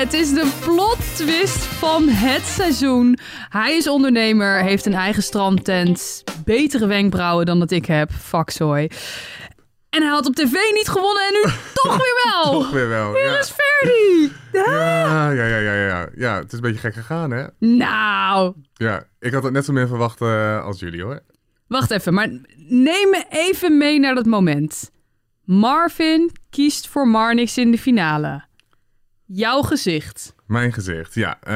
Het 0.00 0.12
is 0.12 0.32
de 0.32 0.52
plot 0.64 0.98
twist 1.16 1.64
van 1.64 2.08
het 2.08 2.42
seizoen. 2.42 3.18
Hij 3.48 3.76
is 3.76 3.88
ondernemer, 3.88 4.62
heeft 4.62 4.86
een 4.86 4.94
eigen 4.94 5.22
strandtent, 5.22 6.24
betere 6.44 6.86
wenkbrauwen 6.86 7.46
dan 7.46 7.58
dat 7.58 7.70
ik 7.70 7.86
heb. 7.86 8.10
Fuck 8.12 8.50
zooi. 8.50 8.88
En 9.90 10.02
hij 10.02 10.10
had 10.10 10.26
op 10.26 10.34
tv 10.34 10.52
niet 10.72 10.88
gewonnen 10.88 11.22
en 11.26 11.32
nu 11.32 11.42
toch 11.82 11.96
weer 11.96 12.30
wel. 12.32 12.52
Toch 12.52 12.70
weer 12.70 12.88
wel. 12.88 13.14
Hier 13.14 13.24
Ja. 13.24 13.38
is 13.38 13.50
Ferdi. 13.56 14.32
Ja, 14.52 15.30
ja, 15.30 15.44
ja, 15.46 15.56
ja, 15.58 15.74
ja. 15.74 16.08
Ja, 16.14 16.34
het 16.36 16.46
is 16.46 16.52
een 16.52 16.60
beetje 16.60 16.80
gek 16.80 16.94
gegaan, 16.94 17.30
hè? 17.30 17.44
Nou, 17.58 18.54
Ja, 18.74 19.04
ik 19.18 19.32
had 19.32 19.42
het 19.42 19.52
net 19.52 19.64
zo 19.64 19.72
min 19.72 19.86
verwacht 19.88 20.20
eh, 20.20 20.64
als 20.64 20.80
jullie, 20.80 21.02
hoor. 21.02 21.20
wacht 21.66 21.90
even, 21.90 22.14
maar 22.14 22.28
neem 22.68 23.10
me 23.10 23.24
even 23.28 23.78
mee 23.78 23.98
naar 24.00 24.14
dat 24.14 24.26
moment. 24.26 24.90
Marvin 25.44 26.30
kiest 26.50 26.88
voor 26.88 27.08
Marnix 27.08 27.58
in 27.58 27.70
de 27.70 27.78
finale. 27.78 28.48
Jouw 29.32 29.62
gezicht. 29.62 30.34
Mijn 30.46 30.72
gezicht, 30.72 31.14
ja. 31.14 31.38
Eh, 31.42 31.52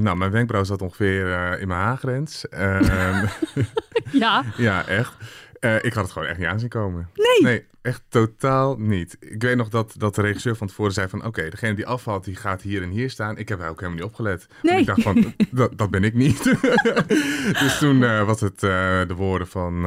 nou, 0.00 0.16
mijn 0.16 0.30
wenkbrauw 0.30 0.64
zat 0.64 0.82
ongeveer 0.82 1.32
eh, 1.32 1.60
in 1.60 1.68
mijn 1.68 1.80
haargrens. 1.80 2.48
Ehm, 2.48 3.26
Ja. 4.12 4.44
ja, 4.56 4.86
echt. 4.86 5.12
Eh, 5.60 5.74
ik 5.76 5.92
had 5.92 6.02
het 6.04 6.12
gewoon 6.12 6.28
echt 6.28 6.38
niet 6.38 6.46
aanzien 6.46 6.68
komen. 6.68 7.08
Nee. 7.14 7.42
Nee, 7.52 7.66
echt 7.82 8.02
totaal 8.08 8.76
niet. 8.76 9.16
Ik 9.20 9.42
weet 9.42 9.56
nog 9.56 9.68
dat, 9.68 9.94
dat 9.96 10.14
de 10.14 10.22
regisseur 10.22 10.56
van 10.56 10.66
tevoren 10.66 10.92
zei 10.92 11.08
van... 11.08 11.24
oké, 11.24 11.48
degene 11.48 11.74
die 11.74 11.86
afvalt, 11.86 12.24
die 12.24 12.36
gaat 12.36 12.62
hier 12.62 12.82
en 12.82 12.90
hier 12.90 13.10
staan. 13.10 13.36
Ik 13.38 13.48
heb 13.48 13.58
daar 13.58 13.68
ook 13.70 13.80
helemaal 13.80 13.98
niet 14.00 14.08
opgelet. 14.08 14.46
Nee. 14.62 14.80
Ik 14.80 14.86
dacht 14.86 15.02
van, 15.02 15.34
dat, 15.50 15.78
dat 15.78 15.90
ben 15.90 16.04
ik 16.04 16.14
niet. 16.14 16.44
dus 17.60 17.78
toen 17.78 17.98
was 18.26 18.40
het 18.40 18.60
de 18.60 19.14
woorden 19.16 19.48
van... 19.48 19.86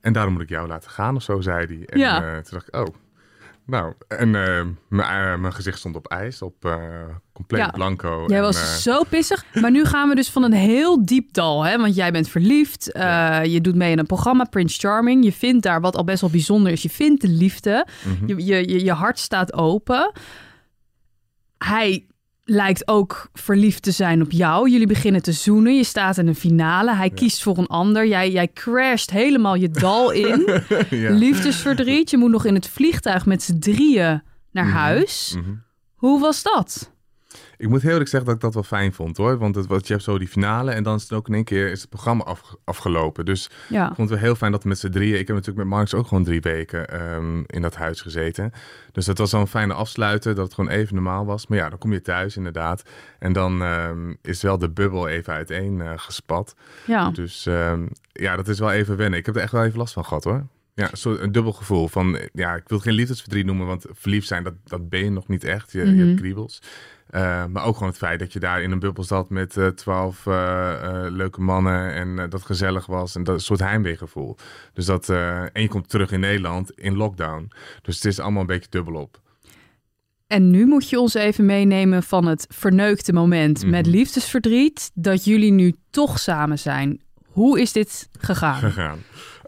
en 0.00 0.12
daarom 0.12 0.32
moet 0.32 0.42
ik 0.42 0.48
jou 0.48 0.68
laten 0.68 0.90
gaan 0.90 1.16
of 1.16 1.22
zo, 1.22 1.40
zei 1.40 1.66
hij. 1.66 1.82
En 1.86 1.98
Ja. 1.98 2.20
toen 2.40 2.42
dacht 2.50 2.68
ik, 2.68 2.76
oh... 2.76 2.94
Nou, 3.66 3.94
en 4.08 4.34
eh, 4.34 4.64
mijn 4.88 5.32
eh, 5.32 5.40
mijn 5.40 5.52
gezicht 5.52 5.78
stond 5.78 5.96
op 5.96 6.06
ijs, 6.06 6.42
op 6.42 6.64
eh, 6.64 7.04
compleet 7.32 7.60
Ja. 7.60 7.70
blanco. 7.70 8.24
Jij 8.26 8.36
en, 8.36 8.42
was 8.42 8.82
zo 8.82 9.02
pissig. 9.08 9.44
Maar 9.60 9.70
nu 9.70 9.84
gaan 9.84 10.08
we 10.08 10.14
dus 10.14 10.30
van 10.30 10.42
een 10.42 10.52
heel 10.52 11.04
diep 11.04 11.32
dal. 11.32 11.62
Hè? 11.64 11.78
Want 11.78 11.94
jij 11.94 12.12
bent 12.12 12.28
verliefd. 12.28 12.90
Ja. 12.92 13.40
Je 13.40 13.60
doet 13.60 13.74
mee 13.74 13.92
in 13.92 13.98
een 13.98 14.06
programma, 14.06 14.44
Prince 14.44 14.78
Charming. 14.78 15.24
Je 15.24 15.32
vindt 15.32 15.62
daar, 15.62 15.80
wat 15.80 15.96
al 15.96 16.04
best 16.04 16.20
wel 16.20 16.30
bijzonder 16.30 16.72
is, 16.72 16.82
je 16.82 16.90
vindt 16.90 17.20
de 17.20 17.28
liefde. 17.28 17.86
mhm. 18.04 18.28
Je, 18.38 18.44
je, 18.68 18.84
je 18.84 18.92
hart 18.92 19.18
staat 19.18 19.52
open. 19.52 20.12
Hij 21.58 22.06
lijkt 22.52 22.88
ook 22.88 23.28
verliefd 23.32 23.82
te 23.82 23.90
zijn 23.90 24.22
op 24.22 24.30
jou. 24.32 24.70
Jullie 24.70 24.86
beginnen 24.86 25.22
te 25.22 25.32
zoenen. 25.32 25.76
Je 25.76 25.84
staat 25.84 26.18
in 26.18 26.26
een 26.26 26.34
finale. 26.34 26.94
Hij 26.94 27.10
kiest 27.10 27.42
voor 27.42 27.58
een 27.58 27.66
ander. 27.66 28.06
Jij, 28.06 28.30
jij 28.30 28.48
crasht 28.52 29.10
helemaal 29.10 29.54
je 29.54 29.68
dal 29.70 30.10
in. 30.30 30.62
ja. 30.90 31.10
Liefdesverdriet. 31.10 32.10
Je 32.10 32.16
moet 32.16 32.30
nog 32.30 32.44
in 32.44 32.54
het 32.54 32.68
vliegtuig 32.68 33.26
met 33.26 33.42
z'n 33.42 33.58
drieën 33.58 34.22
naar 34.50 34.64
Mhm. 34.66 34.74
huis. 34.76 35.34
Mhm. 35.36 35.50
Hoe 35.94 36.20
was 36.20 36.42
dat? 36.42 36.91
Ik 37.56 37.68
moet 37.68 37.82
heel 37.82 37.90
eerlijk 37.90 38.08
zeggen 38.10 38.28
dat 38.28 38.34
ik 38.38 38.42
dat 38.44 38.54
wel 38.54 38.62
fijn 38.62 38.92
vond 38.92 39.16
hoor. 39.16 39.38
Want 39.38 39.54
het, 39.54 39.66
wat, 39.66 39.86
je 39.86 39.92
hebt 39.92 40.04
zo 40.04 40.18
die 40.18 40.28
finale 40.28 40.70
en 40.70 40.82
dan 40.82 40.94
is 40.96 41.02
het 41.02 41.12
ook 41.12 41.28
in 41.28 41.34
één 41.34 41.44
keer 41.44 41.70
is 41.70 41.80
het 41.80 41.90
programma 41.90 42.24
af, 42.24 42.54
afgelopen. 42.64 43.24
Dus 43.24 43.50
Ja. 43.68 43.88
ik 43.88 43.94
vond 43.94 44.10
het 44.10 44.18
wel 44.18 44.26
heel 44.28 44.34
fijn 44.36 44.52
dat 44.52 44.62
we 44.62 44.68
met 44.68 44.78
z'n 44.78 44.90
drieën... 44.90 45.18
Ik 45.18 45.26
heb 45.26 45.36
natuurlijk 45.36 45.56
met 45.68 45.76
Marks 45.76 45.94
ook 45.94 46.06
gewoon 46.06 46.24
drie 46.24 46.40
weken 46.40 46.88
ehm, 46.88 47.42
in 47.46 47.62
dat 47.62 47.74
huis 47.76 48.00
gezeten. 48.00 48.52
Dus 48.92 49.04
dat 49.04 49.18
was 49.18 49.32
wel 49.32 49.40
een 49.40 49.46
fijne 49.46 49.74
afsluiten, 49.74 50.34
dat 50.34 50.44
het 50.44 50.54
gewoon 50.54 50.70
even 50.70 50.94
normaal 50.94 51.24
was. 51.24 51.46
Maar 51.46 51.58
ja, 51.58 51.68
dan 51.68 51.78
kom 51.78 51.92
je 51.92 52.00
thuis 52.02 52.36
inderdaad. 52.36 52.82
En 53.18 53.32
dan 53.32 53.62
ehm, 53.62 54.14
is 54.22 54.42
wel 54.42 54.58
de 54.58 54.70
bubbel 54.70 55.08
even 55.08 55.32
uiteen 55.32 55.80
eh, 55.80 55.92
gespat. 55.96 56.54
Ja. 56.86 57.10
Dus 57.10 57.46
ehm, 57.46 57.86
ja, 58.12 58.36
dat 58.36 58.48
is 58.48 58.58
wel 58.58 58.70
even 58.72 58.96
wennen. 58.96 59.18
Ik 59.18 59.26
heb 59.26 59.36
er 59.36 59.42
echt 59.42 59.52
wel 59.52 59.64
even 59.64 59.78
last 59.78 59.92
van 59.92 60.04
gehad 60.04 60.24
hoor. 60.24 60.46
Ja, 60.74 60.90
een 60.90 60.96
soort- 60.96 61.20
een 61.20 61.32
dubbel 61.32 61.52
gevoel 61.52 61.88
van, 61.88 62.18
ja, 62.32 62.54
ik 62.54 62.68
wil 62.68 62.78
geen 62.78 62.94
liefdesverdriet 62.94 63.46
noemen, 63.46 63.66
want 63.66 63.86
verliefd 63.90 64.26
zijn, 64.26 64.44
dat, 64.44 64.54
dat 64.64 64.88
ben 64.88 65.04
je 65.04 65.10
nog 65.10 65.28
niet 65.28 65.44
echt. 65.44 65.72
Je, 65.72 65.78
je 65.78 65.84
Mhm. 65.92 66.06
hebt 66.06 66.20
kriebels. 66.20 66.62
Eh, 67.12 67.44
maar 67.46 67.64
ook 67.64 67.74
gewoon 67.74 67.88
het 67.88 67.98
feit 67.98 68.18
dat 68.18 68.32
je 68.32 68.40
daar 68.40 68.62
in 68.62 68.70
een 68.70 68.78
bubbel 68.78 69.04
zat 69.04 69.30
met 69.30 69.56
eh, 69.56 69.66
twaalf 69.66 70.26
eh, 70.26 70.72
eh, 70.72 71.12
leuke 71.12 71.40
mannen 71.40 71.92
en 71.94 72.30
dat 72.30 72.42
gezellig 72.42 72.86
was. 72.86 73.14
En 73.14 73.24
dat 73.24 73.34
een 73.34 73.40
soort 73.40 73.60
heimweegevoel. 73.60 74.36
Dus 74.72 74.86
dat, 74.86 75.08
en 75.08 75.62
je 75.62 75.68
komt 75.68 75.88
terug 75.88 76.10
in 76.12 76.20
Nederland 76.20 76.70
in 76.70 76.96
lockdown. 76.96 77.50
Dus 77.82 77.94
het 77.94 78.04
is 78.04 78.18
allemaal 78.18 78.40
een 78.40 78.46
beetje 78.46 78.70
dubbelop. 78.70 79.20
En 80.26 80.50
nu 80.50 80.66
moet 80.66 80.88
je 80.88 81.00
ons 81.00 81.14
even 81.14 81.46
meenemen 81.46 82.02
van 82.02 82.26
het 82.26 82.46
verneukte 82.48 83.12
moment 83.12 83.62
Mhm. 83.62 83.70
met 83.70 83.86
liefdesverdriet, 83.86 84.90
dat 84.94 85.24
jullie 85.24 85.52
nu 85.52 85.74
toch 85.90 86.18
samen 86.18 86.58
zijn. 86.58 87.00
Hoe 87.26 87.60
is 87.60 87.72
dit 87.72 88.08
gegaan? 88.18 88.58
gegaan. 88.58 88.98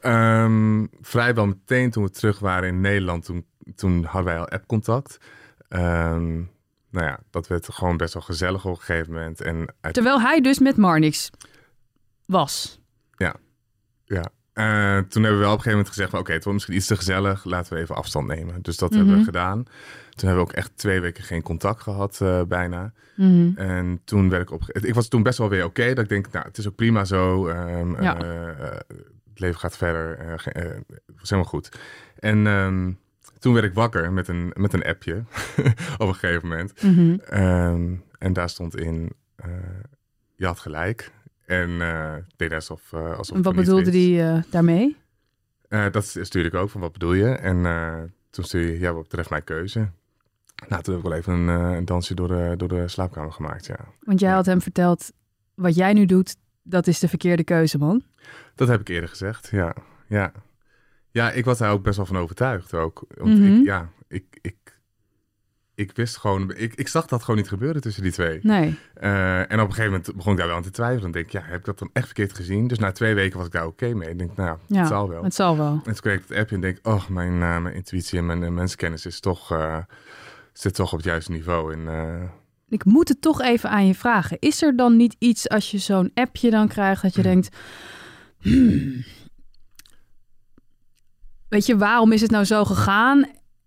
Ehm, 0.01 0.87
vrijwel 1.01 1.47
meteen 1.47 1.91
toen 1.91 2.05
we 2.05 2.11
terug 2.11 2.39
waren 2.39 2.69
in 2.69 2.81
Nederland, 2.81 3.25
toen, 3.25 3.47
toen 3.75 4.05
hadden 4.05 4.33
wij 4.33 4.41
al 4.41 4.49
appcontact. 4.49 5.19
Ehm 5.69 6.41
nou 6.95 7.07
ja, 7.07 7.19
dat 7.31 7.47
werd 7.47 7.69
gewoon 7.73 7.97
best 7.97 8.15
wel 8.15 8.23
gezellig 8.23 8.65
op 8.65 8.71
een 8.71 8.81
gegeven 8.81 9.13
moment. 9.13 9.41
En 9.41 9.67
uit, 9.81 9.95
Terwijl 9.95 10.21
hij 10.21 10.41
dus 10.41 10.59
met 10.59 10.77
Marnix 10.77 11.31
was. 12.27 12.81
ja, 13.17 13.35
Eh, 14.53 14.99
toen 14.99 15.23
hebben 15.23 15.41
we 15.41 15.45
wel 15.47 15.53
op 15.53 15.59
een 15.59 15.63
gegeven 15.63 15.71
moment 15.71 15.89
gezegd 15.89 16.11
van 16.11 16.19
oké, 16.19 16.33
het 16.33 16.45
wordt 16.45 16.53
misschien 16.59 16.77
iets 16.77 16.87
te 16.87 16.97
gezellig, 16.97 17.45
laten 17.45 17.75
we 17.75 17.81
even 17.81 17.95
afstand 17.95 18.27
nemen. 18.27 18.63
Dus 18.63 18.77
dat 18.77 18.91
hebben 18.91 19.09
Mhm. 19.11 19.19
we 19.19 19.25
gedaan. 19.25 19.63
Toen 20.11 20.29
hebben 20.29 20.45
we 20.45 20.51
ook 20.51 20.57
echt 20.57 20.77
twee 20.77 21.01
weken 21.01 21.25
geen 21.25 21.43
contact 21.43 21.83
gehad 21.83 22.21
eh, 22.21 22.43
bijna. 22.43 22.93
Mhm. 23.17 23.53
En 23.57 24.01
toen 24.05 24.29
werd 24.29 24.43
ik 24.43 24.51
op. 24.51 24.63
Ik 24.73 24.95
was 24.95 25.09
toen 25.09 25.23
best 25.23 25.39
wel 25.39 25.49
weer 25.49 25.65
oké. 25.65 25.89
dat 25.95 25.99
ik 26.05 26.09
denk, 26.09 26.31
nou, 26.33 26.47
het 26.47 26.59
is 26.59 26.69
ook 26.69 26.75
prima 26.75 27.05
zo. 27.05 27.47
ehm, 27.49 28.03
Ja. 28.03 28.19
eh, 28.23 28.71
het 29.31 29.41
leven 29.41 29.59
gaat 29.61 29.77
verder. 29.77 30.19
het 30.45 30.85
was 31.19 31.31
helemaal 31.31 31.51
goed. 31.51 31.69
En 32.19 32.47
ehm, 32.47 32.93
toen 33.45 33.55
werd 33.55 33.67
ik 33.67 33.75
wakker 33.75 34.13
met 34.13 34.29
een, 34.29 34.53
met 34.57 34.73
een 34.73 34.85
appje 34.85 35.25
op 35.99 36.09
een 36.09 36.15
gegeven 36.15 36.49
moment. 36.49 36.83
Mhm. 36.83 37.15
Ehm, 37.19 37.95
en 38.19 38.33
daar 38.33 38.49
stond 38.49 38.77
in, 38.77 39.13
eh, 39.37 39.49
je 40.37 40.47
had 40.47 40.59
gelijk. 40.59 41.13
En 41.47 41.71
ik 42.17 42.25
deed 42.37 42.53
alsof, 42.53 42.93
eh 42.93 43.17
alsof 43.17 43.39
wat 43.43 43.55
bedoelde 43.55 43.91
hij 43.91 44.43
daarmee? 44.51 44.97
Dat 45.69 46.05
stuurde 46.21 46.49
ik 46.49 46.55
ook, 46.55 46.71
van 46.71 46.81
wat 46.81 46.93
bedoel 46.93 47.13
je? 47.13 47.29
En 47.29 47.63
toen 48.31 48.45
stuurde 48.45 48.73
je, 48.73 48.79
ja, 48.79 48.93
wat 48.93 49.03
betreft 49.03 49.31
mijn 49.31 49.45
keuze. 49.45 49.89
Nou, 50.69 50.83
toen 50.83 50.95
heb 50.95 51.03
ik 51.05 51.09
wel 51.11 51.19
even 51.19 51.33
een, 51.33 51.49
een 51.49 51.85
dansje 51.85 52.15
door 52.15 52.29
de, 52.29 52.55
door 52.57 52.69
de 52.69 52.89
slaapkamer 52.89 53.33
gemaakt, 53.33 53.67
ja. 53.67 53.79
Want 54.01 54.21
jij 54.21 54.29
Ja. 54.31 54.35
had 54.35 54.47
hem 54.47 54.61
verteld, 54.61 55.13
wat 55.55 55.75
jij 55.75 55.93
nu 55.93 56.07
doet, 56.07 56.37
dat 56.63 56.87
is 56.87 56.99
de 56.99 57.09
verkeerde 57.09 57.45
keuze, 57.45 57.79
man. 57.79 58.03
Dat 58.55 58.69
heb 58.69 58.81
ik 58.81 58.89
eerder 58.89 59.09
gezegd, 59.09 59.49
ja. 59.51 59.75
Ja, 60.09 60.33
ja 61.15 61.31
ik 61.31 61.45
was 61.45 61.59
daar 61.59 61.71
ook 61.73 61.83
best 61.83 61.97
wel 61.97 62.07
van 62.07 62.17
overtuigd 62.19 62.75
ook. 62.75 63.05
Want 63.17 63.39
Mhm. 63.39 63.55
ik, 63.55 63.65
ja, 63.65 63.89
ik, 64.09 64.25
ik, 64.41 64.57
ik 65.75 65.93
wist 65.95 66.17
gewoon, 66.17 66.53
ik, 66.57 66.75
ik 66.75 66.89
zag 66.89 67.07
dat 67.07 67.21
gewoon 67.21 67.37
niet 67.37 67.49
gebeuren 67.49 67.81
tussen 67.81 68.03
die 68.03 68.13
twee. 68.13 68.39
Nee. 68.43 68.79
Eh, 68.95 69.39
en 69.39 69.45
op 69.61 69.67
een 69.69 69.75
gegeven 69.75 69.91
moment 69.91 70.15
begon 70.17 70.33
ik 70.33 70.39
daar 70.39 70.47
wel 70.47 70.57
aan 70.57 70.63
te 70.63 70.71
twijfelen. 70.71 71.05
En 71.05 71.11
denk 71.13 71.25
ik, 71.27 71.33
ja, 71.33 71.41
heb 71.45 71.59
ik 71.59 71.65
dat 71.65 71.79
dan 71.79 71.91
echt 71.93 72.05
verkeerd 72.07 72.35
gezien? 72.35 72.67
Dus 72.67 72.79
na 72.79 72.93
twee 72.93 73.15
weken 73.15 73.37
was 73.37 73.47
ik 73.47 73.53
daar 73.53 73.67
oké 73.67 73.95
mee. 73.95 74.09
Ik 74.11 74.19
denk, 74.19 74.37
nou, 74.37 74.59
Ja, 74.67 74.79
het 74.79 74.89
zal 74.89 75.09
wel. 75.09 75.23
Het 75.25 75.35
zal 75.35 75.57
wel. 75.57 75.73
En 75.73 75.83
toen 75.83 75.95
kreeg 75.95 76.19
ik 76.21 76.29
het 76.29 76.39
appje 76.39 76.55
en 76.55 76.61
denk, 76.61 76.79
oh, 76.83 77.09
mijn, 77.09 77.33
eh, 77.43 77.59
mijn 77.59 77.75
intuïtie 77.75 78.19
en 78.19 78.27
mijn 78.27 78.43
eh, 78.43 78.51
mensenkennis 78.51 79.07
is 79.07 79.21
toch, 79.21 79.49
zit 80.53 80.75
toch 80.75 80.91
op 80.93 80.97
het 80.99 81.07
juiste 81.07 81.31
niveau. 81.33 81.73
En, 81.75 81.89
Ik 82.69 82.85
moet 82.85 83.09
het 83.09 83.21
toch 83.21 83.41
even 83.43 83.71
aan 83.71 83.87
je 83.87 83.95
vragen. 83.95 84.37
Is 84.41 84.63
er 84.63 84.77
dan 84.77 84.97
niet 84.97 85.17
iets 85.19 85.49
als 85.49 85.71
je 85.71 85.79
zo'n 85.79 86.11
appje 86.15 86.51
dan 86.51 86.69
krijgt 86.69 87.03
dat 87.03 87.15
je 87.15 87.21
Hmm. 87.23 87.31
denkt... 87.31 87.57
"Hmm, 88.39 89.05
weet 91.49 91.67
je, 91.67 91.77
waarom 91.77 92.13
is 92.13 92.21
het 92.21 92.31
nou 92.31 92.45
zo 92.45 92.65
gegaan? 92.65 93.27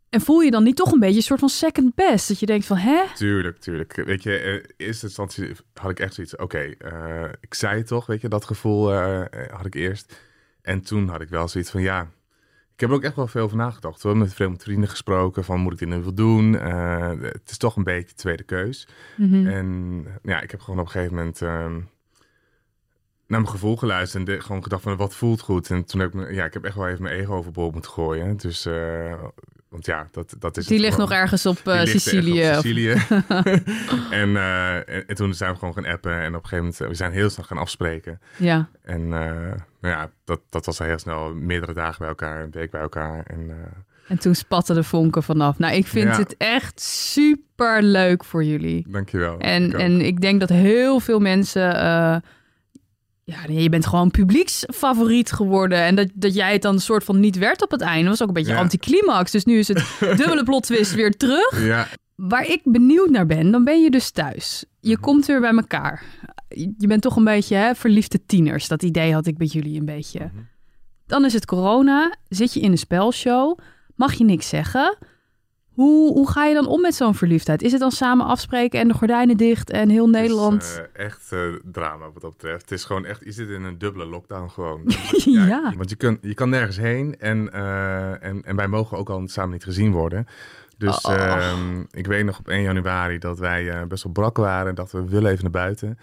En 0.09 0.21
voel 0.21 0.39
je 0.39 0.51
dan 0.51 0.63
niet 0.63 0.75
toch 0.75 0.91
een 0.91 0.99
beetje 0.99 1.15
een 1.15 1.21
soort 1.21 1.39
van 1.39 1.49
second 1.49 1.95
best? 1.95 2.27
Dat 2.27 2.39
je 2.39 2.45
denkt 2.45 2.65
van, 2.65 2.77
hè? 2.77 3.03
Tuurlijk, 3.15 3.59
tuurlijk. 3.59 3.95
Weet 3.95 4.23
je, 4.23 4.37
eh, 4.37 4.53
in 4.53 4.73
eerste 4.77 5.05
instantie 5.05 5.51
had 5.73 5.91
ik 5.91 5.99
echt 5.99 6.13
zoiets. 6.13 6.35
Oké, 6.35 6.59
eh, 6.59 7.29
ik 7.39 7.53
zei 7.53 7.77
het 7.77 7.87
toch, 7.87 8.05
weet 8.05 8.21
je, 8.21 8.29
dat 8.29 8.45
gevoel 8.45 8.93
eh, 8.93 9.23
had 9.51 9.65
ik 9.65 9.75
eerst. 9.75 10.21
En 10.61 10.81
toen 10.81 11.07
had 11.07 11.21
ik 11.21 11.29
wel 11.29 11.47
zoiets 11.47 11.71
van, 11.71 11.81
ja, 11.81 12.01
ik 12.73 12.79
heb 12.79 12.89
er 12.89 12.95
ook 12.95 13.03
echt 13.03 13.15
wel 13.15 13.27
veel 13.27 13.43
over 13.43 13.57
nagedacht. 13.57 14.03
Met 14.03 14.33
veel 14.33 14.49
met 14.49 14.63
vrienden 14.63 14.89
gesproken 14.89 15.43
van, 15.43 15.59
moet 15.59 15.73
ik 15.73 15.79
dit 15.79 15.87
nu 15.89 16.01
wel 16.01 16.13
doen? 16.13 16.53
Het 16.53 17.49
is 17.49 17.57
toch 17.57 17.75
een 17.75 17.83
beetje 17.83 18.15
tweede 18.15 18.43
keus. 18.43 18.87
Mhm. 19.17 19.47
En 19.47 20.05
ja, 20.23 20.41
ik 20.41 20.51
heb 20.51 20.59
gewoon 20.59 20.79
op 20.79 20.85
een 20.85 20.91
gegeven 20.91 21.15
moment 21.15 21.41
ehm, 21.41 21.79
naar 23.27 23.39
mijn 23.39 23.51
gevoel 23.51 23.77
geluisterd 23.77 24.27
en 24.27 24.33
de- 24.35 24.41
gewoon 24.41 24.63
gedacht 24.63 24.81
van, 24.83 24.95
wat 24.97 25.15
voelt 25.15 25.41
goed? 25.41 25.69
En 25.69 25.85
toen 25.85 25.99
heb 25.99 26.15
ik, 26.15 26.31
ja, 26.33 26.45
ik 26.45 26.53
heb 26.53 26.63
echt 26.63 26.75
wel 26.75 26.87
even 26.87 27.03
mijn 27.03 27.15
ego 27.19 27.33
overboord 27.35 27.73
moeten 27.73 27.91
gooien. 27.91 28.37
Dus, 28.37 28.65
eh, 28.65 29.13
want 29.69 29.85
ja, 29.85 30.07
dat, 30.11 30.35
dat 30.39 30.57
is 30.57 30.65
Die 30.67 30.79
ligt 30.79 30.93
gewoon. 30.93 31.09
nog 31.09 31.17
ergens 31.17 31.45
op 31.45 31.67
eh, 31.67 31.83
Sicilië. 31.83 32.47
op 32.49 32.53
Sicilië. 32.53 32.91
en, 34.21 34.35
eh, 34.37 34.75
en, 34.75 35.07
en 35.07 35.15
toen 35.15 35.33
zijn 35.33 35.51
we 35.51 35.57
gewoon 35.59 35.73
gaan 35.73 35.85
appen. 35.85 36.11
En 36.21 36.27
op 36.35 36.43
een 36.43 36.49
gegeven 36.49 36.57
moment, 36.57 36.77
we 36.77 36.93
zijn 36.93 37.11
heel 37.11 37.29
snel 37.29 37.45
gaan 37.45 37.57
afspreken. 37.57 38.19
Ja. 38.37 38.69
En 38.81 39.07
nou 39.07 39.55
ja, 39.81 40.09
dat, 40.25 40.39
dat 40.49 40.65
was 40.65 40.79
al 40.79 40.85
heel 40.87 40.99
snel 40.99 41.33
meerdere 41.33 41.73
dagen 41.73 41.99
bij 41.99 42.07
elkaar, 42.07 42.43
een 42.43 42.51
week 42.51 42.71
bij 42.71 42.81
elkaar. 42.81 43.23
En 43.25 43.51
En 44.07 44.19
toen 44.19 44.35
spatten 44.35 44.75
de 44.75 44.83
vonken 44.83 45.23
vanaf. 45.23 45.57
Nou, 45.57 45.73
ik 45.75 45.87
vind 45.87 46.07
Ja. 46.09 46.17
het 46.17 46.35
echt 46.37 46.79
super 46.81 47.83
leuk 47.83 48.23
voor 48.23 48.43
jullie. 48.43 48.85
dankjewel. 48.87 49.39
En, 49.39 49.65
Ik 49.65 49.73
en 49.73 50.01
ik 50.01 50.21
denk 50.21 50.39
dat 50.39 50.49
heel 50.49 50.99
veel 50.99 51.19
mensen. 51.19 51.75
Ja, 53.29 53.47
nee, 53.47 53.63
je 53.63 53.69
bent 53.69 53.85
gewoon 53.85 54.11
publieksfavoriet 54.11 55.31
geworden. 55.31 55.77
En 55.79 55.95
dat, 55.95 56.07
dat 56.13 56.33
jij 56.33 56.51
het 56.53 56.61
dan 56.61 56.73
een 56.73 56.81
soort 56.81 57.03
van 57.03 57.19
niet 57.19 57.37
werd 57.37 57.61
op 57.61 57.71
het 57.71 57.81
einde. 57.81 58.09
was 58.09 58.21
ook 58.21 58.27
een 58.27 58.33
beetje 58.33 58.51
Ja. 58.53 58.59
anticlimax. 58.59 59.31
Dus 59.31 59.45
nu 59.45 59.57
is 59.57 59.67
het 59.67 59.83
dubbele 60.17 60.43
plot 60.43 60.63
twist 60.63 60.93
weer 60.93 61.11
terug. 61.17 61.65
Ja, 61.65 61.87
waar 62.15 62.45
ik 62.49 62.61
benieuwd 62.63 63.09
naar 63.09 63.25
ben, 63.25 63.51
dan 63.51 63.63
ben 63.63 63.81
je 63.81 63.89
dus 63.91 64.09
thuis. 64.11 64.65
Je 64.79 64.91
Mhm. 64.93 65.01
komt 65.01 65.25
weer 65.25 65.39
bij 65.39 65.51
elkaar. 65.55 66.03
Je 66.77 66.87
bent 66.87 67.01
toch 67.01 67.15
een 67.15 67.23
beetje 67.23 67.55
hè, 67.55 67.75
verliefde 67.75 68.25
tieners. 68.25 68.67
Dat 68.67 68.83
idee 68.83 69.13
had 69.13 69.27
ik 69.27 69.37
bij 69.37 69.47
jullie 69.47 69.79
een 69.79 69.85
beetje. 69.85 70.19
Mhm. 70.19 70.43
Dan 71.07 71.25
is 71.25 71.33
het 71.33 71.45
corona. 71.45 72.15
Zit 72.29 72.53
je 72.53 72.59
in 72.59 72.71
een 72.71 72.77
spelshow. 72.77 73.57
Mag 73.95 74.13
je 74.13 74.23
niks 74.23 74.49
zeggen. 74.49 74.97
Hoe, 75.77 76.13
hoe 76.13 76.29
ga 76.31 76.45
je 76.45 76.53
dan 76.53 76.67
om 76.67 76.81
met 76.81 76.95
zo'n 76.95 77.15
verliefdheid? 77.15 77.61
Is 77.61 77.71
het 77.71 77.81
dan 77.81 77.91
samen 77.91 78.25
afspreken 78.25 78.79
en 78.79 78.87
de 78.87 78.93
gordijnen 78.93 79.37
dicht 79.37 79.69
en 79.69 79.89
heel 79.89 80.09
Nederland? 80.09 80.63
Is 80.63 80.77
eh, 80.93 81.05
echt 81.05 81.31
eh, 81.31 81.39
drama 81.71 82.11
wat 82.13 82.21
dat 82.21 82.31
betreft. 82.31 82.61
Het 82.61 82.71
is 82.71 82.83
gewoon 82.83 83.05
echt, 83.05 83.21
je 83.25 83.31
zit 83.31 83.49
in 83.49 83.63
een 83.63 83.77
dubbele 83.77 84.05
lockdown 84.05 84.49
gewoon. 84.49 84.81
Ja. 85.47 85.73
Want 85.77 85.89
je, 85.89 85.95
kun, 85.95 86.17
je 86.21 86.33
kan 86.33 86.49
nergens 86.49 86.77
heen 86.77 87.19
en, 87.19 87.53
eh, 87.53 88.23
en, 88.23 88.41
en 88.43 88.55
wij 88.55 88.67
mogen 88.67 88.97
ook 88.97 89.09
al 89.09 89.21
samen 89.25 89.51
niet 89.51 89.63
gezien 89.63 89.91
worden. 89.91 90.27
Dus 90.77 91.01
Oh. 91.01 91.13
ehm, 91.13 91.83
ik 91.91 92.07
weet 92.07 92.25
nog 92.25 92.39
op 92.39 92.47
1 92.47 92.61
januari 92.61 93.17
dat 93.17 93.39
wij 93.39 93.87
best 93.87 94.03
wel 94.03 94.13
brak 94.13 94.37
waren 94.37 94.69
en 94.69 94.75
dat 94.75 94.91
we 94.91 95.05
willen 95.05 95.31
even 95.31 95.43
naar 95.43 95.51
buiten. 95.51 95.97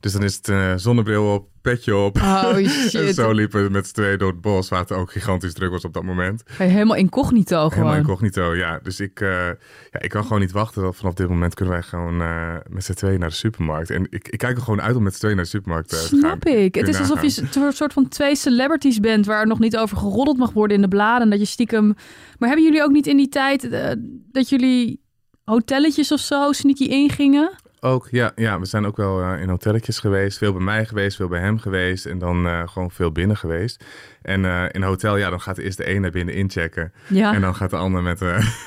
Dus 0.00 0.12
dan 0.12 0.22
is 0.22 0.36
het 0.36 0.48
eh, 0.48 0.72
zonnebril 0.76 1.32
op, 1.34 1.48
petje 1.62 1.96
op. 1.96 2.16
Oh 2.16 2.52
en 2.56 2.68
shit. 2.68 3.14
zo 3.14 3.32
liepen 3.32 3.64
we 3.64 3.70
met 3.70 3.86
z'n 3.86 3.94
tweeën 3.94 4.18
door 4.18 4.30
het 4.30 4.40
bos, 4.40 4.68
waar 4.68 4.80
het 4.80 4.92
ook 4.92 5.12
gigantisch 5.12 5.54
druk 5.54 5.70
was 5.70 5.84
op 5.84 5.92
dat 5.92 6.02
moment. 6.02 6.42
Je 6.58 6.64
helemaal 6.64 6.96
incognito 6.96 7.56
Helemaal 7.56 7.88
gewoon. 7.88 7.96
incognito, 7.96 8.54
ja. 8.56 8.80
Dus 8.82 9.00
ik, 9.00 9.20
eh, 9.20 9.28
ja, 9.90 10.00
ik 10.00 10.10
kan 10.10 10.22
gewoon 10.22 10.40
niet 10.40 10.52
wachten. 10.52 10.82
Dat 10.82 10.96
vanaf 10.96 11.14
dit 11.14 11.28
moment 11.28 11.54
kunnen 11.54 11.74
wij 11.74 11.82
gewoon 11.82 12.20
eh, 12.20 12.54
met 12.68 12.84
z'n 12.84 12.92
tweeën 12.92 13.18
naar 13.18 13.28
de 13.28 13.34
supermarkt. 13.34 13.90
En 13.90 14.06
ik, 14.10 14.28
ik 14.28 14.38
kijk 14.38 14.56
er 14.56 14.62
gewoon 14.62 14.82
uit 14.82 14.96
om 14.96 15.02
met 15.02 15.12
z'n 15.12 15.18
tweeën 15.18 15.36
naar 15.36 15.44
de 15.44 15.50
supermarkt 15.50 15.92
eh, 15.92 15.98
te 15.98 16.08
gaan. 16.08 16.18
Snap 16.18 16.44
ik. 16.44 16.74
Het 16.74 16.88
is 16.88 16.98
alsof 16.98 17.22
je 17.22 17.42
een 17.60 17.72
soort 17.72 17.92
van 17.92 18.08
twee 18.08 18.36
celebrities 18.36 19.00
bent 19.00 19.26
waar 19.26 19.46
nog 19.46 19.58
niet 19.58 19.76
over 19.76 19.96
geroddeld 19.96 20.36
mag 20.36 20.52
worden 20.52 20.76
in 20.76 20.82
de 20.82 20.88
bladen. 20.88 21.22
En 21.22 21.30
dat 21.30 21.38
je 21.38 21.44
stiekem. 21.44 21.94
Maar 22.38 22.48
hebben 22.48 22.66
jullie 22.66 22.82
ook 22.82 22.92
niet 22.92 23.06
in 23.06 23.16
die 23.16 23.28
tijd 23.28 23.68
dat 24.32 24.48
jullie 24.48 25.00
hotelletjes 25.44 26.12
of 26.12 26.20
zo 26.20 26.52
sneaky 26.52 26.84
ingingen? 26.84 27.50
Ook, 27.82 28.08
ja, 28.10 28.32
ja, 28.36 28.58
we 28.58 28.66
zijn 28.66 28.86
ook 28.86 28.96
wel 28.96 29.22
eh, 29.22 29.40
in 29.40 29.48
hotelletjes 29.48 29.98
geweest. 29.98 30.38
Veel 30.38 30.52
bij 30.52 30.62
mij 30.62 30.86
geweest, 30.86 31.16
veel 31.16 31.28
bij 31.28 31.40
hem 31.40 31.58
geweest. 31.58 32.06
En 32.06 32.18
dan 32.18 32.46
eh, 32.46 32.68
gewoon 32.68 32.90
veel 32.90 33.12
binnen 33.12 33.36
geweest. 33.36 33.84
En 34.22 34.44
eh, 34.44 34.62
in 34.62 34.70
een 34.70 34.82
hotel, 34.82 35.16
ja, 35.16 35.30
dan 35.30 35.40
gaat 35.40 35.58
eerst 35.58 35.76
de 35.76 35.94
een 35.94 36.00
naar 36.00 36.10
binnen 36.10 36.34
inchecken. 36.34 36.92
Ja. 37.06 37.34
En 37.34 37.40
dan 37.40 37.54
gaat 37.54 37.70
de 37.70 37.76
ander 37.76 38.02
met, 38.02 38.20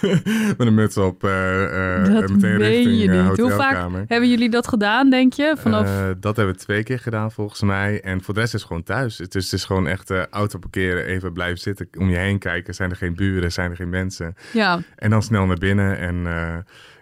met 0.57 0.67
een 0.67 0.73
muts 0.73 0.97
op 0.97 1.21
meteen 1.21 2.57
richting 2.57 3.01
je 3.01 3.09
niet. 3.09 3.37
Hoe 3.37 3.51
vaak 3.51 3.75
hotelkamer. 3.75 4.05
hebben 4.07 4.29
jullie 4.29 4.49
dat 4.49 4.67
gedaan, 4.67 5.09
denk 5.09 5.33
je? 5.33 5.55
Vanaf... 5.59 5.89
Dat 6.19 6.35
hebben 6.35 6.55
we 6.55 6.61
twee 6.61 6.83
keer 6.83 6.99
gedaan 6.99 7.31
volgens 7.31 7.61
mij. 7.61 8.01
En 8.01 8.23
voor 8.23 8.33
de 8.33 8.39
rest 8.39 8.53
is 8.53 8.59
het 8.59 8.67
gewoon 8.67 8.83
thuis. 8.83 9.17
Het 9.17 9.35
is, 9.35 9.43
het 9.43 9.53
is 9.53 9.65
gewoon 9.65 9.87
echt 9.87 10.11
auto 10.29 10.59
parkeren, 10.59 11.05
even 11.05 11.33
blijven 11.33 11.59
zitten, 11.59 11.87
om 11.97 12.09
je 12.09 12.17
heen 12.17 12.39
kijken. 12.39 12.75
Zijn 12.75 12.89
er 12.89 12.95
geen 12.95 13.15
buren, 13.15 13.51
zijn 13.51 13.69
er 13.69 13.75
geen 13.75 13.89
mensen? 13.89 14.35
ja. 14.53 14.79
En 14.95 15.09
dan 15.09 15.23
snel 15.23 15.45
naar 15.45 15.57
binnen. 15.57 15.97
En 15.97 16.25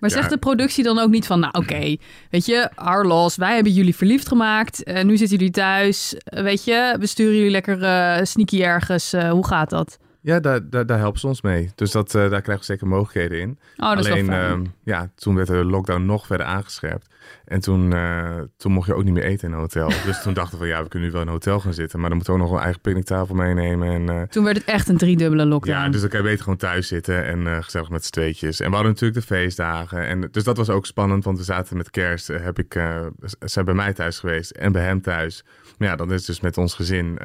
Maar 0.02 0.10
zegt 0.12 0.30
de 0.30 0.38
productie 0.38 0.84
dan 0.84 1.00
ook 1.00 1.10
niet 1.10 1.26
van, 1.28 1.40
nou 1.40 1.54
oké, 1.58 1.96
weet 2.30 2.46
je, 2.46 2.70
Arlos, 2.76 3.36
wij 3.36 3.54
hebben 3.56 3.72
jullie 3.74 3.96
verliefd 3.96 4.28
gemaakt. 4.28 4.84
en 4.84 5.08
nu 5.08 5.18
zitten 5.18 5.38
jullie 5.38 5.54
thuis. 5.54 6.16
eh, 6.16 6.44
weet 6.44 6.64
je, 6.64 6.96
we 7.00 7.08
sturen 7.08 7.36
jullie 7.36 7.50
lekker 7.52 7.84
eh, 7.84 8.24
sneaky 8.26 8.62
ergens. 8.64 9.14
eh, 9.14 9.30
hoe 9.32 9.48
gaat 9.48 9.70
dat? 9.70 10.00
ja, 10.24 10.40
daar, 10.40 10.70
daar, 10.70 10.86
daar 10.86 10.98
helpen 10.98 11.20
ze 11.20 11.28
ons 11.28 11.42
mee. 11.42 11.72
Dus 11.76 11.92
dat, 11.92 12.16
eh, 12.16 12.22
daar 12.22 12.42
krijgen 12.42 12.58
we 12.58 12.64
zeker 12.64 12.88
mogelijkheden 12.88 13.40
in. 13.42 13.60
Oh, 13.78 13.90
dat 13.96 13.98
Alleen, 14.06 14.18
is 14.22 14.28
wel 14.28 14.38
fijn. 14.40 14.52
ehm, 14.52 14.66
ja, 14.84 15.10
toen 15.16 15.36
werd 15.36 15.48
de 15.48 15.66
lockdown 15.66 16.06
nog 16.06 16.26
verder 16.26 16.46
aangescherpt. 16.46 17.08
En 17.46 17.60
toen, 17.60 17.94
eh, 17.94 18.38
toen 18.58 18.72
mocht 18.72 18.88
je 18.88 18.94
ook 18.96 19.04
niet 19.04 19.14
meer 19.14 19.24
eten 19.24 19.48
in 19.48 19.54
een 19.54 19.60
hotel. 19.60 19.88
dus 20.06 20.22
toen 20.22 20.34
dachten 20.34 20.52
we 20.52 20.58
van, 20.66 20.68
ja, 20.74 20.84
we 20.84 20.90
kunnen 20.90 21.08
nu 21.08 21.14
wel 21.14 21.22
in 21.22 21.28
een 21.28 21.34
hotel 21.34 21.60
gaan 21.60 21.74
zitten. 21.74 22.00
Maar 22.00 22.08
dan 22.10 22.18
moeten 22.18 22.36
we 22.36 22.42
ook 22.42 22.48
nog 22.48 22.58
een 22.58 22.64
eigen 22.64 22.82
picknicktafel 22.82 23.36
meenemen. 23.36 23.90
En, 23.92 24.10
eh, 24.10 24.28
Toen 24.28 24.44
werd 24.44 24.58
het 24.58 24.66
echt 24.66 24.90
een 24.90 24.98
driedubbele 24.98 25.46
lockdown. 25.46 25.78
ja, 25.80 25.90
dus 25.90 26.02
dan 26.02 26.10
kan 26.10 26.20
je 26.20 26.26
beter 26.26 26.44
gewoon 26.44 26.58
thuis 26.60 26.88
zitten 26.88 27.26
en 27.26 27.48
eh, 27.48 27.58
gezellig 27.64 27.90
met 27.90 28.06
z'n 28.06 28.12
tweetjes. 28.12 28.60
En 28.60 28.70
we 28.70 28.74
hadden 28.76 28.92
natuurlijk 28.92 29.20
de 29.20 29.36
feestdagen. 29.36 30.08
En, 30.08 30.28
dus 30.32 30.44
dat 30.44 30.58
was 30.58 30.70
ook 30.70 30.86
spannend, 30.86 31.24
want 31.24 31.38
we 31.38 31.44
zaten 31.44 31.78
met 31.78 31.90
kerst. 31.90 32.28
heb 32.28 32.60
ik, 32.60 32.74
ze 32.74 33.36
zijn 33.40 33.66
bij 33.66 33.74
mij 33.74 33.94
thuis 33.94 34.20
geweest 34.20 34.52
en 34.52 34.72
bij 34.72 34.84
hem 34.84 35.02
thuis. 35.02 35.44
Maar 35.78 35.88
ja, 35.90 35.96
dan 35.96 36.12
is 36.14 36.26
dus 36.26 36.40
met 36.42 36.58
ons 36.58 36.74
gezin 36.74 37.20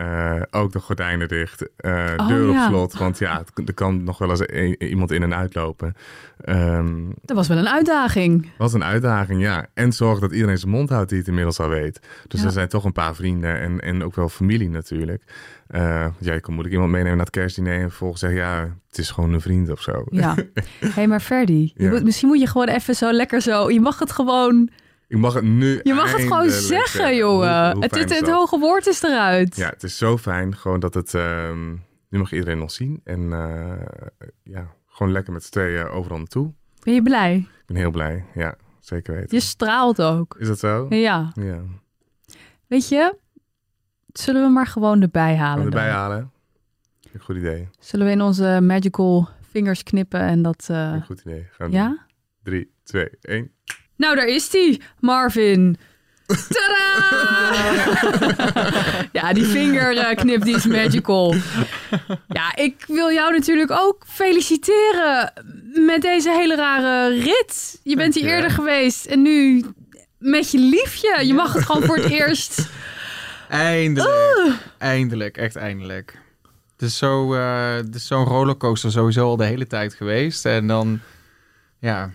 ook 0.51 0.73
de 0.73 0.81
gordijnen 0.81 1.29
dicht, 1.29 1.69
Oh, 1.81 2.29
deur 2.29 2.49
op 2.49 2.57
slot. 2.69 2.99
Want 2.99 3.19
ja, 3.19 3.43
er 3.67 3.75
kan 3.75 4.05
nog 4.05 4.19
wel 4.19 4.31
eens 4.31 4.41
iemand 4.79 5.11
in 5.11 5.23
en 5.23 5.35
uitlopen. 5.35 5.95
Ehm 6.41 6.95
Dat 7.23 7.37
was 7.37 7.49
wel 7.49 7.59
een 7.59 7.69
uitdaging. 7.69 8.51
was 8.59 8.73
een 8.73 8.85
uitdaging, 8.85 9.41
ja. 9.41 9.67
En 9.75 9.86
zorg 9.95 10.19
dat 10.19 10.33
iedereen 10.33 10.59
zijn 10.59 10.71
mond 10.71 10.89
houdt 10.89 11.09
die 11.09 11.19
het 11.19 11.29
inmiddels 11.29 11.61
al 11.61 11.69
weet. 11.69 12.01
Dus 12.29 12.41
Ja. 12.41 12.47
er 12.47 12.53
zijn 12.53 12.69
toch 12.69 12.85
een 12.85 12.93
paar 12.93 13.15
vrienden 13.15 13.61
en, 13.61 13.81
en 13.81 14.05
ook 14.05 14.15
wel 14.15 14.29
familie 14.29 14.71
natuurlijk. 14.71 15.23
Eh, 15.67 16.07
ja, 16.19 16.33
je 16.33 16.41
kan 16.41 16.53
moeilijk 16.53 16.75
iemand 16.75 16.93
meenemen 16.93 17.17
naar 17.17 17.27
het 17.27 17.35
kerstdiner 17.35 17.75
en 17.75 17.89
vervolgens 17.89 18.21
zeggen, 18.21 18.39
ja, 18.39 18.77
het 18.89 18.99
is 18.99 19.11
gewoon 19.11 19.33
een 19.33 19.41
vriend 19.41 19.71
of 19.71 19.81
zo. 19.83 20.05
Ja. 20.11 20.35
Hé, 20.35 20.89
hey, 20.95 21.07
maar 21.07 21.21
Ferdy, 21.21 21.73
je 21.75 21.85
Ja. 21.85 21.91
moet, 21.91 22.05
misschien 22.05 22.29
moet 22.29 22.41
je 22.41 22.47
gewoon 22.47 22.69
even 22.69 22.95
zo 22.95 23.13
lekker 23.13 23.41
zo... 23.41 23.71
Je 23.71 23.81
mag 23.81 23.99
het 23.99 24.13
gewoon... 24.13 24.71
Ik 25.09 25.17
mag 25.19 25.35
het 25.35 25.45
nu 25.45 25.81
Je 25.83 25.95
mag 25.95 26.13
het 26.13 26.23
gewoon 26.23 26.51
zeggen, 26.51 27.17
jongen. 27.17 27.65
Hoe- 27.65 27.73
hoe 27.73 27.83
het, 27.99 28.11
het, 28.21 28.29
hoge 28.31 28.59
woord 28.59 28.87
is 28.87 29.03
eruit. 29.03 29.57
Ja, 29.57 29.69
het 29.69 29.83
is 29.83 29.97
zo 29.99 30.19
fijn 30.19 30.57
gewoon 30.57 30.81
dat 30.81 30.95
het... 30.95 31.15
ehm, 31.15 31.71
nu 32.11 32.19
mag 32.19 32.33
iedereen 32.33 32.59
nog 32.59 32.71
zien. 32.71 33.01
En 33.05 33.33
eh, 33.33 33.73
ja, 34.43 34.75
gewoon 34.87 35.13
lekker 35.13 35.33
met 35.33 35.45
z'n 35.45 35.51
tweeën 35.51 35.89
overal 35.89 36.17
naartoe. 36.19 36.53
Ben 36.83 36.95
je 36.95 37.03
blij? 37.03 37.35
Ik 37.37 37.67
ben 37.67 37.77
heel 37.77 37.91
blij. 37.91 38.25
Ja, 38.35 38.55
zeker 38.87 39.15
weten. 39.15 39.37
Je 39.37 39.43
straalt 39.43 40.03
ook. 40.03 40.37
Is 40.39 40.47
dat 40.47 40.59
zo? 40.59 40.87
Ja. 40.91 41.31
Ja. 41.35 41.61
Weet 42.67 42.89
je, 42.89 43.17
zullen 44.13 44.43
we 44.43 44.49
maar 44.49 44.67
gewoon 44.67 45.03
erbij 45.03 45.37
halen 45.37 45.65
erbij 45.65 45.91
halen? 45.91 46.31
Een 47.13 47.21
goed 47.21 47.37
idee. 47.37 47.69
Zullen 47.79 48.07
we 48.07 48.13
in 48.13 48.23
onze 48.23 48.59
magical 48.63 49.29
fingers 49.51 49.83
knippen 49.83 50.21
en 50.21 50.43
dat... 50.43 50.67
eh, 50.71 50.93
Een 50.93 51.03
goed 51.05 51.21
idee. 51.21 51.43
Gaan 51.53 51.71
we 51.71 51.77
doen. 51.77 51.83
ja? 51.83 52.07
Drie, 52.43 52.73
twee, 52.83 53.09
één. 53.21 53.53
Nou, 53.97 54.17
daar 54.17 54.27
is 54.29 54.51
die, 54.51 54.83
Marvin. 55.01 55.77
Tadaa! 56.27 57.53
ja, 59.13 59.33
die 59.33 59.45
vingerknip 59.45 60.43
die 60.43 60.57
is 60.57 60.67
magical. 60.67 61.35
Ja, 62.29 62.57
ik 62.57 62.85
wil 62.87 63.13
jou 63.13 63.33
natuurlijk 63.33 63.71
ook 63.71 64.05
feliciteren 64.09 65.33
met 65.87 66.03
deze 66.03 66.31
hele 66.31 66.57
rare 66.57 67.21
rit. 67.21 67.81
Je 67.83 67.97
bent 67.97 68.15
hier 68.15 68.25
eerder 68.25 68.51
geweest 68.51 69.07
en 69.07 69.23
nu 69.23 69.65
met 70.19 70.51
je 70.51 70.59
liefje. 70.59 71.27
Je 71.27 71.35
mag 71.35 71.53
het 71.53 71.65
gewoon 71.65 71.83
voor 71.83 71.97
het 71.97 72.11
eerst. 72.21 72.69
Eindelijk. 73.49 74.53
Eindelijk, 74.79 75.37
echt 75.37 75.57
eindelijk. 75.57 76.19
Het 76.73 76.89
is 76.89 76.97
zo, 76.97 77.35
eh, 77.35 77.75
het 77.75 77.95
is 77.95 78.07
zo'n 78.07 78.25
rollercoaster 78.25 78.91
sowieso 78.91 79.25
al 79.27 79.37
de 79.37 79.45
hele 79.45 79.67
tijd 79.67 79.95
geweest. 79.95 80.45
En 80.47 80.67
dan, 80.67 81.01
ja, 81.79 82.11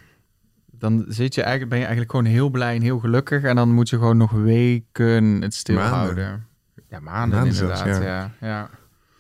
dan 0.82 1.06
zit 1.08 1.36
je 1.36 1.42
eigenlijk, 1.42 1.70
ben 1.72 1.80
je 1.80 1.86
eigenlijk 1.86 2.16
gewoon 2.16 2.32
heel 2.32 2.50
blij 2.50 2.76
en 2.76 2.82
heel 2.82 3.00
gelukkig. 3.00 3.44
En 3.44 3.56
dan 3.56 3.72
moet 3.72 3.90
je 3.90 3.98
gewoon 3.98 4.18
nog 4.18 4.32
weken 4.32 5.42
het 5.42 5.54
stilhouden. 5.54 6.46
Ja, 6.90 7.00
maanden, 7.00 7.38
Maanden 7.38 7.54
zelfs, 7.56 7.82
inderdaad. 7.82 8.04
ja. 8.40 8.48
ja. 8.48 8.48
Ja, 8.48 8.70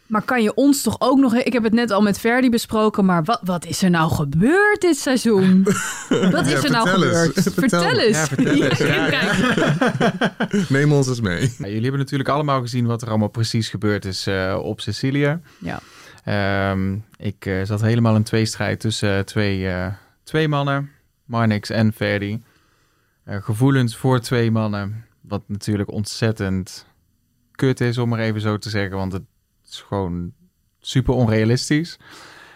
Maar 0.08 0.22
kan 0.22 0.44
je 0.44 0.54
ons 0.54 0.82
toch 0.82 0.96
ook 1.00 1.20
nog... 1.20 1.36
Ik 1.36 1.54
heb 1.54 1.64
het 1.64 1.74
net 1.74 1.92
al 1.92 2.02
met 2.02 2.20
Verdi 2.20 2.50
besproken, 2.50 3.06
maar 3.06 3.24
wat, 3.24 3.40
wat 3.44 3.66
is 3.66 3.84
er 3.84 3.90
nou 3.90 4.12
gebeurd 4.12 4.82
dit 4.82 4.98
seizoen? 4.98 5.64
Wat 6.32 6.46
is 6.46 6.52
Ja, 6.52 6.64
er 6.64 6.72
nou 6.72 6.90
vertel 6.90 7.04
eens. 7.04 7.18
gebeurd? 7.18 7.34
Vertel. 7.54 7.82
Vertel 7.82 8.00
eens. 8.00 8.18
Ja, 8.18 8.26
vertel 8.26 8.54
eens. 8.54 8.78
Kijk, 9.10 10.70
Neem 10.70 10.92
ons 10.94 11.08
eens 11.08 11.22
mee. 11.22 11.42
Ja, 11.58 11.66
jullie 11.66 11.82
hebben 11.82 12.00
natuurlijk 12.00 12.30
allemaal 12.30 12.62
gezien 12.62 12.86
wat 12.86 13.02
er 13.02 13.10
allemaal 13.10 13.28
precies 13.28 13.70
gebeurd 13.70 14.06
is 14.06 14.28
eh, 14.28 14.60
op 14.62 14.82
Sicilië. 14.82 15.40
Ja. 15.58 15.80
Ehm, 16.24 16.96
ik 17.18 17.46
eh, 17.46 17.62
zat 17.64 17.82
helemaal 17.82 18.16
in 18.16 18.24
tweestrijd 18.24 18.80
tussen 18.80 19.18
eh, 19.18 19.24
twee, 19.24 19.68
eh, 19.68 19.88
twee 20.24 20.48
mannen, 20.48 20.90
Marnix 21.32 21.70
en 21.70 21.94
Verdi. 21.94 22.44
Eh, 23.24 23.42
gevoelens 23.42 23.98
voor 23.98 24.20
twee 24.20 24.52
mannen, 24.52 25.06
wat 25.22 25.44
natuurlijk 25.48 25.92
ontzettend 25.92 26.86
kut 27.52 27.82
is, 27.82 27.98
om 27.98 28.10
maar 28.10 28.20
even 28.20 28.42
zo 28.42 28.58
te 28.58 28.70
zeggen, 28.70 28.98
want 28.98 29.14
het 29.14 29.24
is 29.70 29.82
gewoon 29.82 30.34
super 30.80 31.14
onrealistisch. 31.14 32.00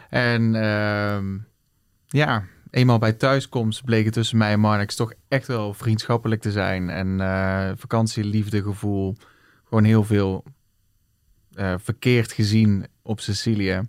En 0.10 0.56
ehm, 0.56 1.38
ja, 2.08 2.44
eenmaal 2.70 2.98
bij 2.98 3.14
thuiskomst 3.14 3.84
bleek 3.84 4.06
het 4.06 4.14
tussen 4.14 4.38
mij 4.38 4.52
en 4.52 4.60
Marnix 4.60 4.96
toch 4.96 5.14
echt 5.28 5.48
wel 5.48 5.74
vriendschappelijk 5.74 6.42
te 6.42 6.52
zijn. 6.52 6.90
En 6.90 7.22
eh 7.22 7.72
vakantieliefdegevoel, 7.76 9.16
gewoon 9.64 9.84
heel 9.84 10.04
veel 10.04 10.44
eh, 11.54 11.74
verkeerd 11.78 12.32
gezien 12.32 12.88
op 13.02 13.20
Sicilië. 13.20 13.82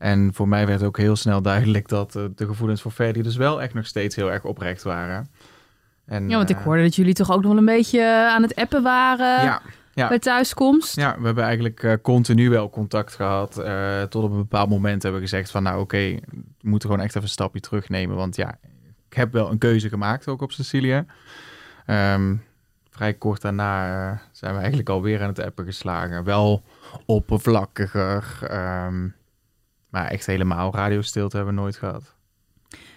En 0.00 0.34
voor 0.34 0.48
mij 0.48 0.66
werd 0.66 0.82
ook 0.82 0.96
heel 0.96 1.16
snel 1.16 1.42
duidelijk 1.42 1.88
dat 1.88 2.16
eh, 2.16 2.24
de 2.34 2.46
gevoelens 2.46 2.82
voor 2.82 2.90
Ferdi 2.90 3.22
dus 3.22 3.36
wel 3.36 3.62
echt 3.62 3.74
nog 3.74 3.86
steeds 3.86 4.16
heel 4.16 4.32
erg 4.32 4.44
oprecht 4.44 4.82
waren. 4.82 5.28
En, 6.06 6.28
Ja, 6.28 6.36
want 6.36 6.50
ik 6.50 6.56
eh, 6.56 6.62
hoorde 6.62 6.82
dat 6.82 6.94
jullie 6.96 7.14
toch 7.14 7.30
ook 7.30 7.40
nog 7.42 7.48
wel 7.50 7.58
een 7.58 7.64
beetje 7.64 8.28
aan 8.30 8.42
het 8.42 8.54
appen 8.54 8.82
waren 8.82 9.42
Ja, 9.44 9.62
ja. 9.94 10.08
bij 10.08 10.18
thuiskomst. 10.18 10.96
Ja, 10.96 11.16
we 11.18 11.26
hebben 11.26 11.44
eigenlijk 11.44 11.82
eh, 11.82 11.92
continu 12.02 12.50
wel 12.50 12.70
contact 12.70 13.14
gehad. 13.14 13.58
eh, 13.58 14.02
tot 14.02 14.24
op 14.24 14.30
een 14.30 14.36
bepaald 14.36 14.68
moment 14.68 15.02
hebben 15.02 15.20
we 15.20 15.26
gezegd 15.28 15.50
van... 15.50 15.62
nou 15.62 15.80
oké, 15.80 15.96
we 16.60 16.68
moeten 16.68 16.88
gewoon 16.88 17.04
echt 17.04 17.14
even 17.14 17.22
een 17.26 17.32
stapje 17.32 17.60
terugnemen. 17.60 18.16
Want 18.16 18.36
ja, 18.36 18.58
ik 19.08 19.16
heb 19.16 19.32
wel 19.32 19.50
een 19.50 19.58
keuze 19.58 19.88
gemaakt 19.88 20.28
ook 20.28 20.42
op 20.42 20.52
Sicilië. 20.52 21.04
Ehm, 21.86 22.34
vrij 22.90 23.14
kort 23.14 23.40
daarna 23.40 24.10
eh, 24.10 24.18
zijn 24.32 24.52
we 24.52 24.58
eigenlijk 24.58 24.88
alweer 24.88 25.22
aan 25.22 25.28
het 25.28 25.40
appen 25.44 25.64
geslagen. 25.64 26.24
Wel 26.24 26.62
oppervlakkiger. 27.06 28.38
ehm, 28.48 29.08
maar 29.90 30.06
echt 30.06 30.26
helemaal 30.26 30.74
radiostilte 30.74 31.36
hebben 31.36 31.54
we 31.54 31.60
nooit 31.60 31.76
gehad. 31.76 32.14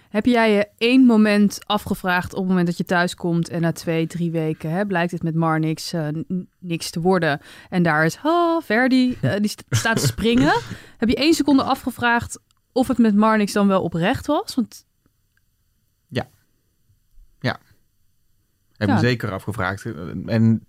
Heb 0.08 0.26
jij 0.26 0.52
je 0.52 0.68
één 0.78 1.04
moment 1.06 1.58
afgevraagd 1.66 2.32
op 2.32 2.38
het 2.38 2.48
moment 2.48 2.66
dat 2.66 2.76
je 2.76 2.84
thuis 2.84 3.14
komt 3.14 3.48
en 3.48 3.60
na 3.60 3.72
twee, 3.72 4.06
drie 4.06 4.30
weken 4.30 4.70
hè, 4.70 4.86
blijkt 4.86 5.12
het 5.12 5.22
met 5.22 5.34
Marnix 5.34 5.92
eh, 5.92 6.06
n- 6.08 6.48
niks 6.58 6.90
te 6.90 7.00
worden 7.00 7.40
en 7.70 7.82
daar 7.82 8.04
is 8.04 8.18
oh, 8.22 8.62
Verdi, 8.62 9.16
eh, 9.20 9.36
die 9.40 9.48
st- 9.48 9.64
staat 9.70 10.00
te 10.00 10.06
springen. 10.06 10.60
Heb 10.98 11.08
je 11.08 11.16
één 11.16 11.34
seconde 11.34 11.62
afgevraagd 11.62 12.38
of 12.72 12.88
het 12.88 12.98
met 12.98 13.14
Marnix 13.14 13.52
dan 13.52 13.68
wel 13.68 13.82
oprecht 13.82 14.26
was? 14.26 14.54
Want 14.54 14.84
Heb 18.76 18.88
Ja. 18.88 18.94
me 18.94 19.00
zeker 19.00 19.32
afgevraagd. 19.32 19.84
En 20.26 20.66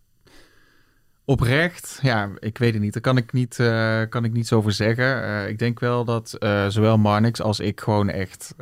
oprecht, 1.25 1.99
ja, 2.01 2.29
ik 2.39 2.57
weet 2.57 2.73
het 2.73 2.81
niet. 2.81 2.93
Daar 2.93 3.01
kan 3.01 3.17
ik 3.17 3.33
niet, 3.33 3.59
eh, 3.59 4.01
kan 4.09 4.23
ik 4.23 4.33
niets 4.33 4.53
over 4.53 4.71
zeggen. 4.71 5.23
Eh, 5.23 5.47
ik 5.47 5.59
denk 5.59 5.79
wel 5.79 6.05
dat 6.05 6.33
eh, 6.33 6.67
zowel 6.67 6.97
Marnix 6.97 7.41
als 7.41 7.59
ik 7.59 7.81
gewoon 7.81 8.09
echt 8.09 8.53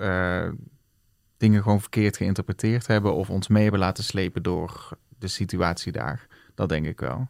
dingen 1.37 1.61
gewoon 1.61 1.81
verkeerd 1.81 2.17
geïnterpreteerd 2.17 2.87
hebben 2.87 3.13
of 3.13 3.29
ons 3.29 3.47
mee 3.47 3.61
hebben 3.61 3.79
laten 3.79 4.03
slepen 4.03 4.43
door 4.43 4.89
de 5.19 5.27
situatie 5.27 5.91
daar. 5.91 6.27
Dat 6.55 6.69
denk 6.69 6.85
ik 6.85 6.99
wel. 6.99 7.27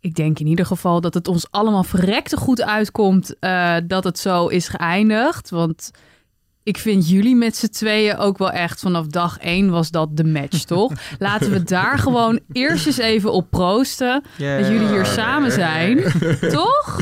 ik 0.00 0.14
denk 0.14 0.38
in 0.38 0.46
ieder 0.46 0.66
geval 0.66 1.00
dat 1.00 1.14
het 1.14 1.28
ons 1.28 1.50
allemaal 1.50 1.84
verrekte 1.84 2.36
goed 2.36 2.62
uitkomt 2.62 3.36
dat 3.86 4.04
het 4.04 4.18
zo 4.18 4.46
is 4.46 4.68
geëindigd. 4.68 5.50
Want 5.50 5.90
ik 6.68 6.78
vind 6.78 7.08
jullie 7.08 7.36
met 7.36 7.56
z'n 7.56 7.68
tweeën 7.68 8.16
ook 8.16 8.38
wel 8.38 8.50
echt 8.50 8.80
vanaf 8.80 9.06
dag 9.06 9.38
één 9.38 9.70
was 9.70 9.90
dat 9.90 10.16
de 10.16 10.24
match, 10.24 10.64
toch? 10.74 10.92
Laten 11.18 11.50
we 11.50 11.62
daar 11.62 11.98
gewoon 11.98 12.40
eerst 12.52 12.86
eens 12.86 12.98
even 12.98 13.32
op 13.32 13.50
proosten. 13.50 14.22
Dat 14.38 14.66
jullie 14.66 14.88
hier 14.88 15.06
samen 15.06 15.52
zijn. 15.52 16.02
Toch? 16.50 17.00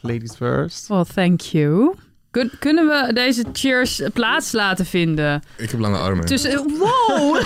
Ladies 0.00 0.34
first. 0.34 0.88
Well, 0.88 1.04
thank 1.14 1.40
you. 1.40 1.94
Kun- 2.34 2.50
kunnen 2.58 2.86
we 2.86 3.12
deze 3.12 3.44
cheers 3.52 4.02
plaats 4.12 4.52
laten 4.52 4.86
vinden? 4.86 5.42
Ik 5.56 5.70
heb 5.70 5.80
lange 5.80 5.98
armen. 5.98 6.24
Tussen, 6.24 6.78
wow! 6.78 7.36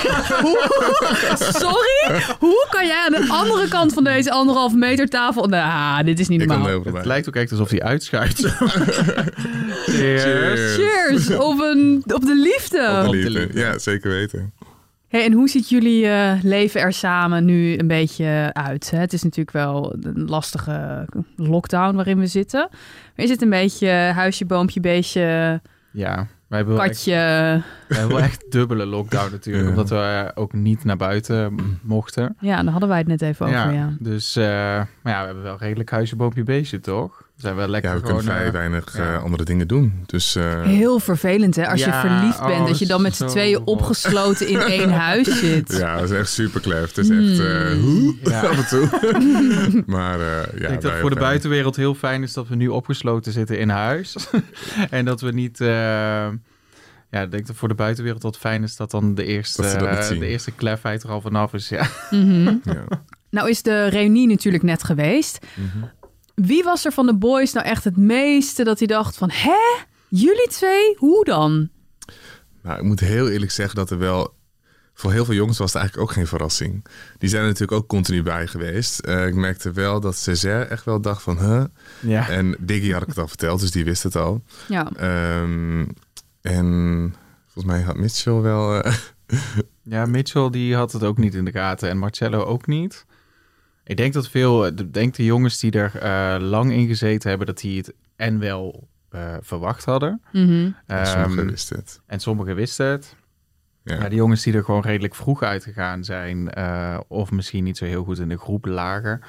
Sorry? 1.62 2.22
Hoe 2.38 2.66
kan 2.70 2.86
jij 2.86 3.04
aan 3.06 3.12
de 3.12 3.26
andere 3.28 3.68
kant 3.68 3.92
van 3.92 4.04
deze 4.04 4.30
anderhalve 4.30 4.76
meter 4.76 5.08
tafel... 5.08 5.46
Nou, 5.46 6.04
dit 6.04 6.18
is 6.20 6.28
niet 6.28 6.46
normaal. 6.46 6.82
Het 6.84 6.92
bij. 6.92 7.04
lijkt 7.04 7.28
ook 7.28 7.36
echt 7.36 7.50
alsof 7.50 7.70
hij 7.70 7.82
uitschuift. 7.82 8.38
Cheers. 9.86 10.22
Cheers. 10.22 10.74
Cheers 10.74 11.30
op, 11.30 11.60
een, 11.60 12.02
op 12.14 12.24
de 12.24 12.34
liefde. 12.34 13.02
Op 13.06 13.12
de 13.12 13.30
liefde. 13.30 13.60
Ja, 13.60 13.78
zeker 13.78 14.10
weten. 14.10 14.52
Hey, 15.08 15.24
en 15.24 15.32
hoe 15.32 15.48
ziet 15.48 15.68
jullie 15.68 16.06
eh, 16.06 16.32
leven 16.42 16.80
er 16.80 16.92
samen 16.92 17.44
nu 17.44 17.78
een 17.78 17.86
beetje 17.86 18.50
uit? 18.52 18.90
Hè? 18.90 18.98
Het 18.98 19.12
is 19.12 19.22
natuurlijk 19.22 19.50
wel 19.50 19.96
een 20.00 20.24
lastige 20.28 21.06
lockdown 21.36 21.94
waarin 21.94 22.18
we 22.18 22.26
zitten. 22.26 22.68
Maar 23.16 23.24
is 23.24 23.30
het 23.30 23.42
een 23.42 23.50
beetje 23.50 23.88
huisje, 23.90 24.44
boompje, 24.44 24.80
beestje, 24.80 25.60
Ja, 25.92 26.26
wij 26.48 26.58
hebben 26.58 26.80
echt 26.80 26.86
katje? 26.86 27.62
We 27.88 27.94
hebben 27.94 28.16
wel 28.16 28.24
echt 28.24 28.44
dubbele 28.50 28.86
lockdown 28.86 29.30
natuurlijk, 29.30 29.64
Ja. 29.64 29.70
omdat 29.70 29.88
we 29.88 29.96
eh, 29.96 30.42
ook 30.42 30.52
niet 30.52 30.84
naar 30.84 30.96
buiten 30.96 31.56
mochten. 31.82 32.36
Ja, 32.40 32.62
daar 32.62 32.70
hadden 32.70 32.88
wij 32.88 32.98
het 32.98 33.06
net 33.06 33.22
even 33.22 33.46
over, 33.46 33.72
ja. 33.72 33.96
Dus, 33.98 34.36
eh, 34.36 34.44
maar 34.44 34.86
ja, 35.12 35.20
we 35.20 35.24
hebben 35.26 35.42
wel 35.42 35.56
redelijk 35.58 35.90
huisje, 35.90 36.16
boompje, 36.16 36.42
beestje, 36.42 36.80
toch? 36.80 37.26
We 37.34 37.44
zijn 37.44 37.56
wel 37.56 37.68
lekker 37.68 37.90
Ja, 37.90 37.96
we 37.96 38.02
gewoon... 38.06 38.16
kunnen 38.16 38.34
vrij 38.34 38.46
eh, 38.46 38.52
weinig 38.52 38.96
ja. 38.96 39.16
andere 39.16 39.44
dingen 39.44 39.68
doen. 39.68 40.02
Dus 40.06 40.36
eh, 40.36 40.62
Heel 40.62 40.98
vervelend, 40.98 41.56
hè? 41.56 41.68
Als 41.68 41.84
je 41.84 41.92
verliefd 41.92 42.40
bent, 42.46 42.60
oh, 42.60 42.66
dat 42.66 42.78
je 42.78 42.86
dan 42.86 43.02
met 43.02 43.16
z'n 43.16 43.26
tweeën 43.26 43.60
opgesloten 43.66 44.48
in 44.48 44.60
één 44.78 44.90
huis 44.90 45.38
zit. 45.40 45.76
ja, 45.76 45.94
dat 45.98 46.10
is 46.10 46.16
echt 46.18 46.28
super 46.30 46.60
klef. 46.60 46.94
Het 46.94 46.98
is 46.98 47.08
echt 47.10 47.38
eh, 47.48 47.80
hoe? 47.80 48.16
Ja. 48.22 48.40
af 48.48 48.58
en 48.58 48.66
toe. 48.66 48.88
maar 49.96 50.20
eh, 50.20 50.26
ja, 50.26 50.62
ik 50.62 50.68
denk 50.68 50.82
dat 50.82 50.92
voor 50.92 51.10
de 51.10 51.16
buitenwereld 51.20 51.76
heel 51.76 51.94
fijn 51.94 52.22
is 52.22 52.32
dat 52.32 52.48
we 52.48 52.54
nu 52.54 52.68
opgesloten 52.68 53.32
zitten 53.32 53.58
in 53.58 53.68
huis. 53.68 54.16
en 54.90 55.04
dat 55.04 55.20
we 55.20 55.32
niet... 55.32 55.58
ja, 57.10 57.22
ik 57.22 57.30
denk 57.30 57.46
dat 57.46 57.56
voor 57.56 57.68
de 57.68 57.74
buitenwereld 57.74 58.22
wat 58.22 58.38
fijn 58.38 58.62
is 58.62 58.76
dat 58.76 58.90
dan 58.90 59.14
de 59.14 59.24
eerste, 59.24 59.66
eh, 59.66 60.08
de 60.08 60.26
eerste 60.26 60.50
klefheid 60.50 61.02
er 61.02 61.10
al 61.10 61.20
vanaf 61.20 61.52
is. 61.54 61.68
Ja. 61.68 61.86
Mhm. 62.10 62.56
Ja. 62.64 62.84
Nou 63.30 63.48
is 63.48 63.62
de 63.62 63.86
reunie 63.86 64.26
natuurlijk 64.26 64.62
net 64.62 64.82
geweest. 64.82 65.38
Mhm. 65.54 65.84
Wie 66.34 66.62
was 66.62 66.84
er 66.84 66.92
van 66.92 67.06
de 67.06 67.16
boys 67.16 67.52
nou 67.52 67.66
echt 67.66 67.84
het 67.84 67.96
meeste 67.96 68.64
dat 68.64 68.78
hij 68.78 68.86
dacht 68.86 69.16
van... 69.16 69.30
Hè? 69.32 69.84
Jullie 70.08 70.48
twee? 70.48 70.94
Hoe 70.96 71.24
dan? 71.24 71.68
Nou, 72.62 72.78
ik 72.78 72.84
moet 72.84 73.00
heel 73.00 73.28
eerlijk 73.28 73.50
zeggen 73.50 73.76
dat 73.76 73.90
er 73.90 73.98
wel... 73.98 74.36
Voor 74.94 75.12
heel 75.12 75.24
veel 75.24 75.34
jongens 75.34 75.58
was 75.58 75.72
het 75.72 75.80
eigenlijk 75.80 76.10
ook 76.10 76.16
geen 76.16 76.26
verrassing. 76.26 76.84
Die 77.18 77.28
zijn 77.28 77.42
er 77.42 77.48
natuurlijk 77.48 77.80
ook 77.82 77.88
continu 77.88 78.22
bij 78.22 78.46
geweest. 78.46 78.98
Eh, 78.98 79.26
ik 79.26 79.34
merkte 79.34 79.72
wel 79.72 80.00
dat 80.00 80.16
Césaire 80.16 80.64
echt 80.64 80.84
wel 80.84 81.00
dacht 81.00 81.22
van... 81.22 81.38
Huh? 81.38 81.64
ja. 82.00 82.28
En 82.28 82.56
Diggy 82.60 82.90
had 82.90 83.02
ik 83.02 83.08
het 83.08 83.18
al 83.18 83.28
verteld, 83.28 83.60
dus 83.60 83.70
die 83.70 83.84
wist 83.84 84.02
het 84.02 84.16
al. 84.16 84.42
Ja, 84.68 84.90
Ehm, 84.96 85.84
en 86.48 87.14
volgens 87.46 87.64
mij 87.74 87.82
had 87.82 87.96
Mitchell 87.96 88.40
wel... 88.40 88.82
eh, 88.82 88.94
Ja, 89.82 90.06
Mitchell 90.06 90.50
die 90.50 90.74
had 90.74 90.92
het 90.92 91.04
ook 91.04 91.18
niet 91.18 91.34
in 91.34 91.44
de 91.44 91.50
gaten 91.50 91.88
en 91.88 91.98
Marcello 91.98 92.44
ook 92.44 92.66
niet. 92.66 93.06
Ik 93.84 93.96
denk 93.96 94.12
dat 94.12 94.28
veel, 94.28 94.70
denk 94.90 95.14
de 95.14 95.24
jongens 95.24 95.58
die 95.60 95.70
er 95.70 95.96
eh, 95.96 96.36
lang 96.40 96.72
in 96.72 96.86
gezeten 96.86 97.28
hebben, 97.28 97.46
dat 97.46 97.58
die 97.60 97.78
het 97.78 97.94
en 98.16 98.38
wel 98.38 98.88
eh, 99.10 99.34
verwacht 99.40 99.84
hadden. 99.84 100.22
mhm. 100.32 100.70
sommigen 100.86 101.38
Ehm, 101.38 101.46
wisten 101.46 101.76
het. 101.76 102.00
en 102.06 102.20
sommigen 102.20 102.54
wisten 102.54 102.86
het. 102.86 103.16
Ja. 103.82 103.98
Maar 103.98 104.10
de 104.10 104.16
jongens 104.16 104.42
die 104.42 104.54
er 104.54 104.64
gewoon 104.64 104.82
redelijk 104.82 105.14
vroeg 105.14 105.42
uitgegaan 105.42 106.04
zijn, 106.04 106.50
eh, 106.50 106.98
of 107.08 107.30
misschien 107.30 107.64
niet 107.64 107.76
zo 107.76 107.84
heel 107.84 108.04
goed 108.04 108.18
in 108.18 108.28
de 108.28 108.38
groep 108.38 108.66
lagen, 108.66 109.20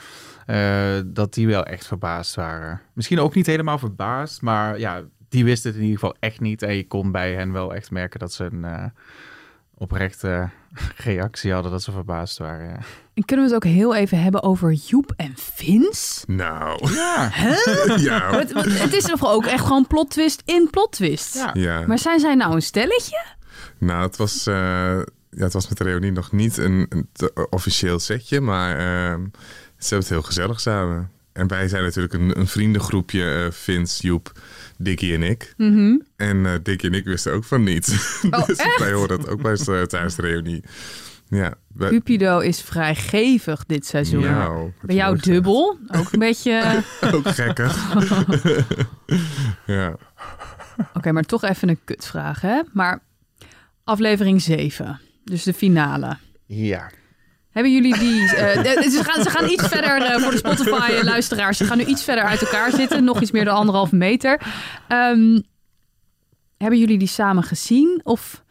eh, 0.46 1.00
dat 1.06 1.34
die 1.34 1.48
wel 1.48 1.66
echt 1.66 1.88
verbaasd 1.88 2.36
waren. 2.36 2.82
Misschien 2.94 3.20
ook 3.20 3.36
niet 3.36 3.46
helemaal 3.46 3.78
verbaasd, 3.78 4.42
maar 4.42 4.80
ja, 4.80 5.04
die 5.30 5.44
wisten 5.44 5.70
het 5.70 5.80
in 5.80 5.86
ieder 5.86 6.00
geval 6.00 6.16
echt 6.20 6.40
niet. 6.40 6.62
En 6.62 6.76
je 6.76 6.88
kon 6.88 7.12
bij 7.12 7.34
hen 7.34 7.52
wel 7.52 7.76
echt 7.76 7.92
merken 7.92 8.20
dat 8.20 8.34
ze 8.34 8.44
een 8.44 8.66
eh, 8.66 8.86
oprechte 9.74 10.50
reactie 10.98 11.54
hadden, 11.54 11.72
dat 11.72 11.84
ze 11.84 11.92
verbaasd 11.92 12.38
waren. 12.38 12.68
Ja. 12.68 12.80
En 13.14 13.26
kunnen 13.26 13.46
we 13.46 13.54
het 13.54 13.66
ook 13.66 13.72
heel 13.72 13.96
even 13.96 14.22
hebben 14.22 14.44
over 14.44 14.72
Joep 14.72 15.14
en 15.16 15.34
Vince? 15.36 16.24
Nou, 16.28 16.94
Ja, 16.94 17.32
ja. 18.10 18.38
Het, 18.38 18.54
het 18.80 18.94
is 18.94 19.04
toch 19.04 19.32
ook 19.32 19.46
echt 19.46 19.64
gewoon 19.64 19.88
plot 19.88 20.10
twist 20.10 20.42
in 20.46 20.68
plot 20.72 20.92
twist. 20.92 21.34
ja. 21.34 21.50
ja. 21.54 21.84
Maar 21.88 22.00
zijn 22.00 22.20
zij 22.20 22.36
nou 22.36 22.54
een 22.56 22.62
stelletje? 22.62 23.26
Nou, 23.78 24.02
het 24.02 24.18
was, 24.18 24.48
eh, 24.48 24.56
ja, 25.30 25.44
het 25.44 25.54
was 25.54 25.68
met 25.70 25.78
de 25.78 25.84
reunie 25.84 26.12
nog 26.12 26.32
niet 26.32 26.58
een, 26.58 26.86
een 26.90 27.08
officieel 27.50 28.00
setje, 28.00 28.42
maar 28.42 28.78
ehm, 28.78 29.24
ze 29.78 29.88
hebben 29.88 30.00
het 30.00 30.10
heel 30.10 30.22
gezellig 30.22 30.60
samen. 30.60 31.12
En 31.34 31.48
wij 31.48 31.68
zijn 31.68 31.84
natuurlijk 31.84 32.14
een, 32.14 32.40
een 32.40 32.48
vriendengroepje, 32.48 33.34
eh 33.46 33.52
Vince, 33.52 34.08
Joep, 34.08 34.32
Dickie 34.78 35.14
en 35.14 35.24
ik. 35.24 35.54
Mhm. 35.58 35.98
En 36.16 36.46
eh 36.46 36.54
Dickie 36.64 36.90
en 36.90 36.96
ik 36.96 37.06
wisten 37.06 37.34
ook 37.34 37.44
van 37.44 37.64
niets. 37.64 38.22
Oh, 38.32 38.46
dus 38.48 38.58
echt? 38.58 38.80
wij 38.80 38.92
hoorden 38.92 39.20
dat 39.20 39.30
ook 39.30 39.42
bij 39.42 39.54
eh, 39.56 39.82
tijdens 39.82 40.16
de 40.16 40.22
reunie. 40.22 40.64
Ja, 41.28 41.54
wij- 41.74 41.90
Cupido 41.90 42.40
is 42.40 42.62
vrijgevig 42.62 43.66
dit 43.66 43.86
seizoen. 43.86 44.22
Nou, 44.22 44.72
Bij 44.82 44.96
jou 44.96 45.20
dubbel. 45.20 45.80
Ook 45.88 46.12
een 46.14 46.20
beetje... 46.20 46.62
Oké, 47.02 47.16
Ook 47.16 47.28
gekker. 47.28 47.76
ja. 49.66 49.96
maar 51.12 51.24
toch 51.24 51.44
even 51.44 51.70
een 51.70 51.80
kutvraag, 51.84 52.42
hè? 52.42 52.62
Maar 52.74 53.00
aflevering 53.84 54.42
7, 54.42 55.00
dus 55.24 55.44
de 55.44 55.54
finale. 55.54 56.18
ja. 56.46 56.90
Hebben 57.60 57.74
jullie 57.74 58.00
die... 58.00 58.36
eh, 58.36 58.76
eh, 58.86 58.90
ze, 58.92 59.04
gaan, 59.04 59.24
ze 59.24 59.30
gaan 59.30 59.50
iets 59.50 59.68
verder 59.68 60.02
eh, 60.02 60.22
voor 60.22 60.32
de 60.32 60.38
Spotify-luisteraars. 60.38 61.58
Ze 61.58 61.66
gaan 61.66 61.78
nu 61.78 61.84
iets 61.84 62.04
verder 62.04 62.24
uit 62.24 62.42
elkaar 62.42 62.72
zitten. 62.72 63.04
Nog 63.04 63.22
iets 63.22 63.32
meer 63.32 63.46
dan 63.46 63.56
anderhalve 63.56 63.96
meter. 63.96 64.42
Ehm, 64.88 65.40
hebben 66.58 66.80
jullie 66.80 66.98
die 66.98 67.08
samen 67.08 67.44
gezien? 67.44 68.02
Of 68.04 68.44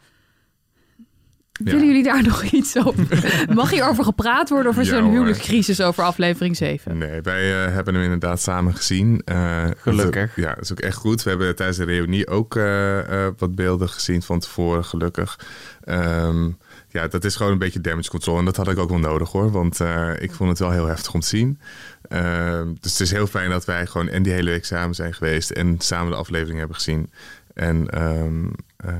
Ja. 1.63 1.71
willen 1.71 1.85
jullie 1.87 2.03
daar 2.03 2.23
nog 2.31 2.43
iets 2.43 2.77
over? 2.77 3.45
Mag 3.53 3.69
hierover 3.69 4.03
gepraat 4.03 4.49
worden? 4.49 4.71
Of 4.71 4.77
is 4.77 4.89
Ja, 4.89 4.95
er 4.95 5.03
een 5.03 5.09
huwelijkscrisis 5.09 5.81
over 5.81 6.03
aflevering 6.03 6.57
7? 6.57 6.97
Nee, 6.97 7.21
wij 7.21 7.65
eh, 7.65 7.73
hebben 7.73 7.93
hem 7.93 8.03
inderdaad 8.03 8.41
samen 8.41 8.75
gezien. 8.75 9.21
Eh, 9.25 9.65
Gelukkig. 9.77 10.33
dat- 10.35 10.43
ja, 10.45 10.53
dat 10.53 10.63
is 10.63 10.71
ook 10.71 10.79
echt 10.79 10.97
goed. 10.97 11.23
We 11.23 11.29
hebben 11.29 11.55
tijdens 11.55 11.77
de 11.77 11.83
reunie 11.85 12.27
ook 12.27 12.55
eh, 12.55 13.25
eh, 13.25 13.33
wat 13.37 13.55
beelden 13.55 13.89
gezien 13.89 14.21
van 14.21 14.39
tevoren, 14.39 14.85
gelukkig. 14.85 15.39
Ehm, 15.83 16.49
ja, 16.89 17.07
dat 17.07 17.23
is 17.23 17.35
gewoon 17.35 17.51
een 17.51 17.57
beetje 17.57 17.81
damage 17.81 18.09
control. 18.09 18.37
En 18.37 18.45
dat 18.45 18.55
had 18.55 18.67
ik 18.67 18.77
ook 18.77 18.89
wel 18.89 18.99
nodig 18.99 19.31
hoor. 19.31 19.51
Want 19.51 19.81
eh, 19.81 20.11
ik 20.19 20.31
vond 20.31 20.49
het 20.49 20.59
wel 20.59 20.71
heel 20.71 20.85
heftig 20.85 21.13
om 21.13 21.19
te 21.19 21.27
zien. 21.27 21.59
Ehm, 22.01 22.73
dus 22.79 22.91
het 22.91 23.01
is 23.01 23.11
heel 23.11 23.27
fijn 23.27 23.49
dat 23.49 23.65
wij 23.65 23.85
gewoon 23.85 24.09
en 24.09 24.23
die 24.23 24.33
hele 24.33 24.49
week 24.49 24.65
samen 24.65 24.95
zijn 24.95 25.13
geweest. 25.13 25.49
En 25.49 25.79
samen 25.79 26.11
de 26.11 26.17
aflevering 26.17 26.57
hebben 26.57 26.75
gezien. 26.75 27.11
En 27.53 27.89
ehm, 27.89 28.45
eh, 28.77 28.93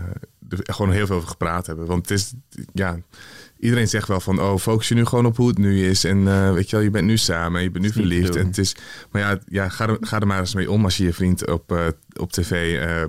gewoon 0.50 0.91
heel 0.91 1.05
veel 1.05 1.15
over 1.15 1.29
gepraat 1.29 1.65
hebben. 1.65 1.86
Want 1.86 2.10
het 2.10 2.19
is, 2.19 2.34
ja, 2.74 2.98
iedereen 3.60 3.88
zegt 3.88 4.08
wel 4.08 4.20
van, 4.20 4.42
oh, 4.42 4.58
focus 4.58 4.88
je 4.88 4.96
nu 4.96 5.06
gewoon 5.06 5.25
op 5.25 5.38
hoe 5.38 5.48
het 5.48 5.58
nu 5.58 5.86
is. 5.86 6.04
En 6.04 6.28
eh, 6.28 6.54
weet 6.54 6.70
je 6.70 6.75
wel, 6.75 6.86
je 6.86 6.92
bent 6.92 7.06
nu 7.06 7.18
samen, 7.18 7.62
je 7.62 7.72
bent 7.72 7.84
nu 7.84 7.92
verliefd. 7.92 8.36
En 8.36 8.46
het 8.46 8.58
is, 8.58 8.75
maar 9.12 9.22
ja, 9.22 9.39
ja 9.48 9.70
ga, 9.70 9.88
er, 9.88 9.98
ga 10.01 10.20
er 10.20 10.28
maar 10.28 10.39
eens 10.39 10.54
mee 10.54 10.72
om 10.72 10.84
als 10.84 10.98
je 10.98 11.04
je 11.04 11.13
vriend 11.13 11.48
op, 11.48 11.72
eh, 11.72 11.88
op 12.16 12.32
tv 12.32 12.80
eh, 12.80 13.04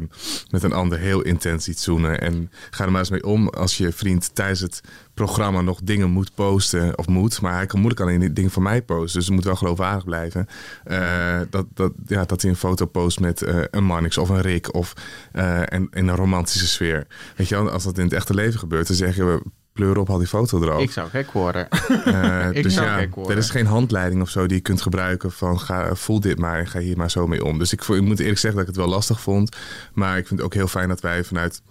met 0.51 0.63
een 0.63 0.73
ander 0.73 0.99
heel 0.99 1.23
intens 1.23 1.65
ziet 1.65 1.79
zoenen. 1.79 2.21
En 2.21 2.51
ga 2.71 2.85
er 2.85 2.91
maar 2.91 3.01
eens 3.01 3.11
mee 3.11 3.25
om 3.25 3.49
als 3.49 3.77
je 3.77 3.93
vriend 3.93 4.35
tijdens 4.35 4.61
het 4.61 4.81
programma 5.15 5.61
nog 5.61 5.81
dingen 5.83 6.11
moet 6.11 6.35
posten. 6.35 6.99
Of 6.99 7.07
moet, 7.07 7.41
maar 7.41 7.55
hij 7.55 7.67
kan 7.67 7.81
moeilijk 7.81 8.03
alleen 8.03 8.35
dingen 8.35 8.51
van 8.51 8.63
mij 8.63 8.83
posten. 8.83 9.19
Dus 9.19 9.27
het 9.27 9.35
moet 9.35 9.45
wel 9.45 9.57
geloofwaardig 9.57 10.05
blijven. 10.05 10.47
Eh, 10.85 11.41
dat, 11.51 11.67
dat, 11.75 11.93
ja, 12.07 12.25
dat 12.25 12.43
hij 12.43 12.51
een 12.51 12.57
foto 12.57 12.87
post 12.87 13.21
met 13.21 13.43
een 13.71 13.85
Marnix 13.85 14.19
of 14.19 14.29
een 14.29 14.41
Rick. 14.41 14.75
Of 14.75 14.93
en, 15.33 15.89
in 15.91 16.09
een 16.09 16.17
romantische 16.17 16.67
sfeer. 16.67 17.07
Weet 17.37 17.49
je 17.49 17.55
wel, 17.55 17.71
als 17.71 17.85
dat 17.85 17.99
in 17.99 18.05
het 18.05 18.13
echte 18.13 18.35
leven 18.35 18.59
gebeurt, 18.59 18.87
dan 18.87 18.97
zeggen 18.97 19.27
we... 19.27 19.43
Pleur 19.73 19.99
op, 19.99 20.11
al 20.11 20.19
die 20.19 20.27
foto 20.27 20.63
eraf. 20.63 20.81
Ik 20.83 20.91
zou 20.91 21.09
gek 21.09 21.31
worden. 21.31 21.69
Eh, 22.05 22.49
Ik 22.53 22.63
dus 22.63 22.75
zou 22.75 22.87
ja, 22.87 22.99
gek 22.99 23.15
worden. 23.15 23.33
er 23.33 23.39
is 23.39 23.51
geen 23.51 23.67
handleiding 23.67 24.23
of 24.23 24.29
zo 24.29 24.47
die 24.47 24.57
je 24.57 24.63
kunt 24.63 24.83
gebruiken 24.83 25.33
van 25.33 25.61
ga, 25.61 25.95
voel 25.95 26.21
dit 26.21 26.39
maar 26.39 26.59
en 26.59 26.67
ga 26.67 26.79
hier 26.79 26.97
maar 26.97 27.11
zo 27.11 27.27
mee 27.27 27.45
om. 27.45 27.59
Dus 27.59 27.73
ik, 27.73 27.83
ik 27.83 28.01
moet 28.03 28.19
eerlijk 28.21 28.39
zeggen 28.39 28.61
dat 28.61 28.69
ik 28.69 28.75
het 28.75 28.85
wel 28.85 28.95
lastig 28.95 29.21
vond. 29.21 29.57
Maar 29.93 30.19
ik 30.19 30.27
vind 30.27 30.39
het 30.41 30.49
ook 30.49 30.55
heel 30.55 30.69
fijn 30.69 30.89
dat 30.89 31.01
wij 31.01 31.25
vanuit 31.25 31.63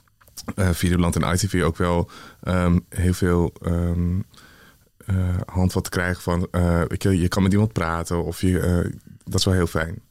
eh 0.55 0.69
Videoland 0.71 1.15
en 1.15 1.33
ITV 1.33 1.61
ook 1.63 1.77
wel 1.77 2.09
ehm, 2.43 2.79
heel 2.89 3.13
veel 3.13 3.53
ehm 3.61 4.19
eh, 5.05 5.15
handvat 5.45 5.89
krijgen 5.89 6.21
van 6.21 6.47
weet 6.87 7.03
je, 7.03 7.19
je 7.19 7.27
kan 7.27 7.43
met 7.43 7.51
iemand 7.51 7.73
praten 7.73 8.23
of 8.23 8.41
je, 8.41 8.91
dat 9.23 9.39
is 9.39 9.45
wel 9.45 9.53
heel 9.53 9.67
fijn. 9.67 10.01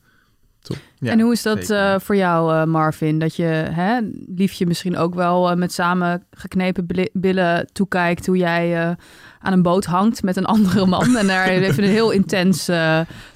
Ja, 0.98 1.12
en 1.12 1.20
hoe 1.20 1.32
is 1.32 1.42
dat 1.42 1.70
eh, 1.70 1.94
voor 1.98 2.16
jou, 2.16 2.54
eh, 2.54 2.64
Marvin? 2.64 3.18
Dat 3.18 3.37
je 3.37 3.44
hè, 3.70 3.98
liefje 4.34 4.66
misschien 4.66 4.96
ook 4.96 5.14
wel 5.14 5.50
eh, 5.50 5.56
met 5.56 5.72
samen 5.72 6.25
geknepen 6.30 6.87
billen 7.12 7.68
toekijkt 7.72 8.26
hoe 8.26 8.37
jij 8.37 8.88
eh, 8.88 8.90
aan 9.40 9.52
een 9.52 9.62
boot 9.62 9.84
hangt 9.84 10.22
met 10.22 10.37
een 10.37 10.46
andere 10.56 10.87
man 10.87 11.16
en 11.16 11.26
daar 11.26 11.46
even 11.48 11.84
een 11.84 11.90
heel 11.90 12.10
intens 12.10 12.70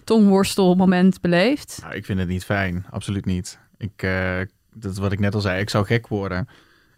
tongworstelmoment 0.05 1.21
beleeft. 1.21 1.79
Nou, 1.83 1.95
ik 1.95 2.05
vind 2.05 2.19
het 2.19 2.29
niet 2.29 2.45
fijn. 2.45 2.85
Absoluut 2.91 3.25
niet. 3.25 3.59
Ik, 3.83 4.03
eh, 4.03 4.39
dat 4.75 4.93
is 4.93 4.99
wat 4.99 5.13
ik 5.13 5.21
net 5.21 5.35
al 5.35 5.41
zei. 5.41 5.61
Ik 5.61 5.71
zou 5.71 5.87
gek 5.87 6.09
worden. 6.09 6.49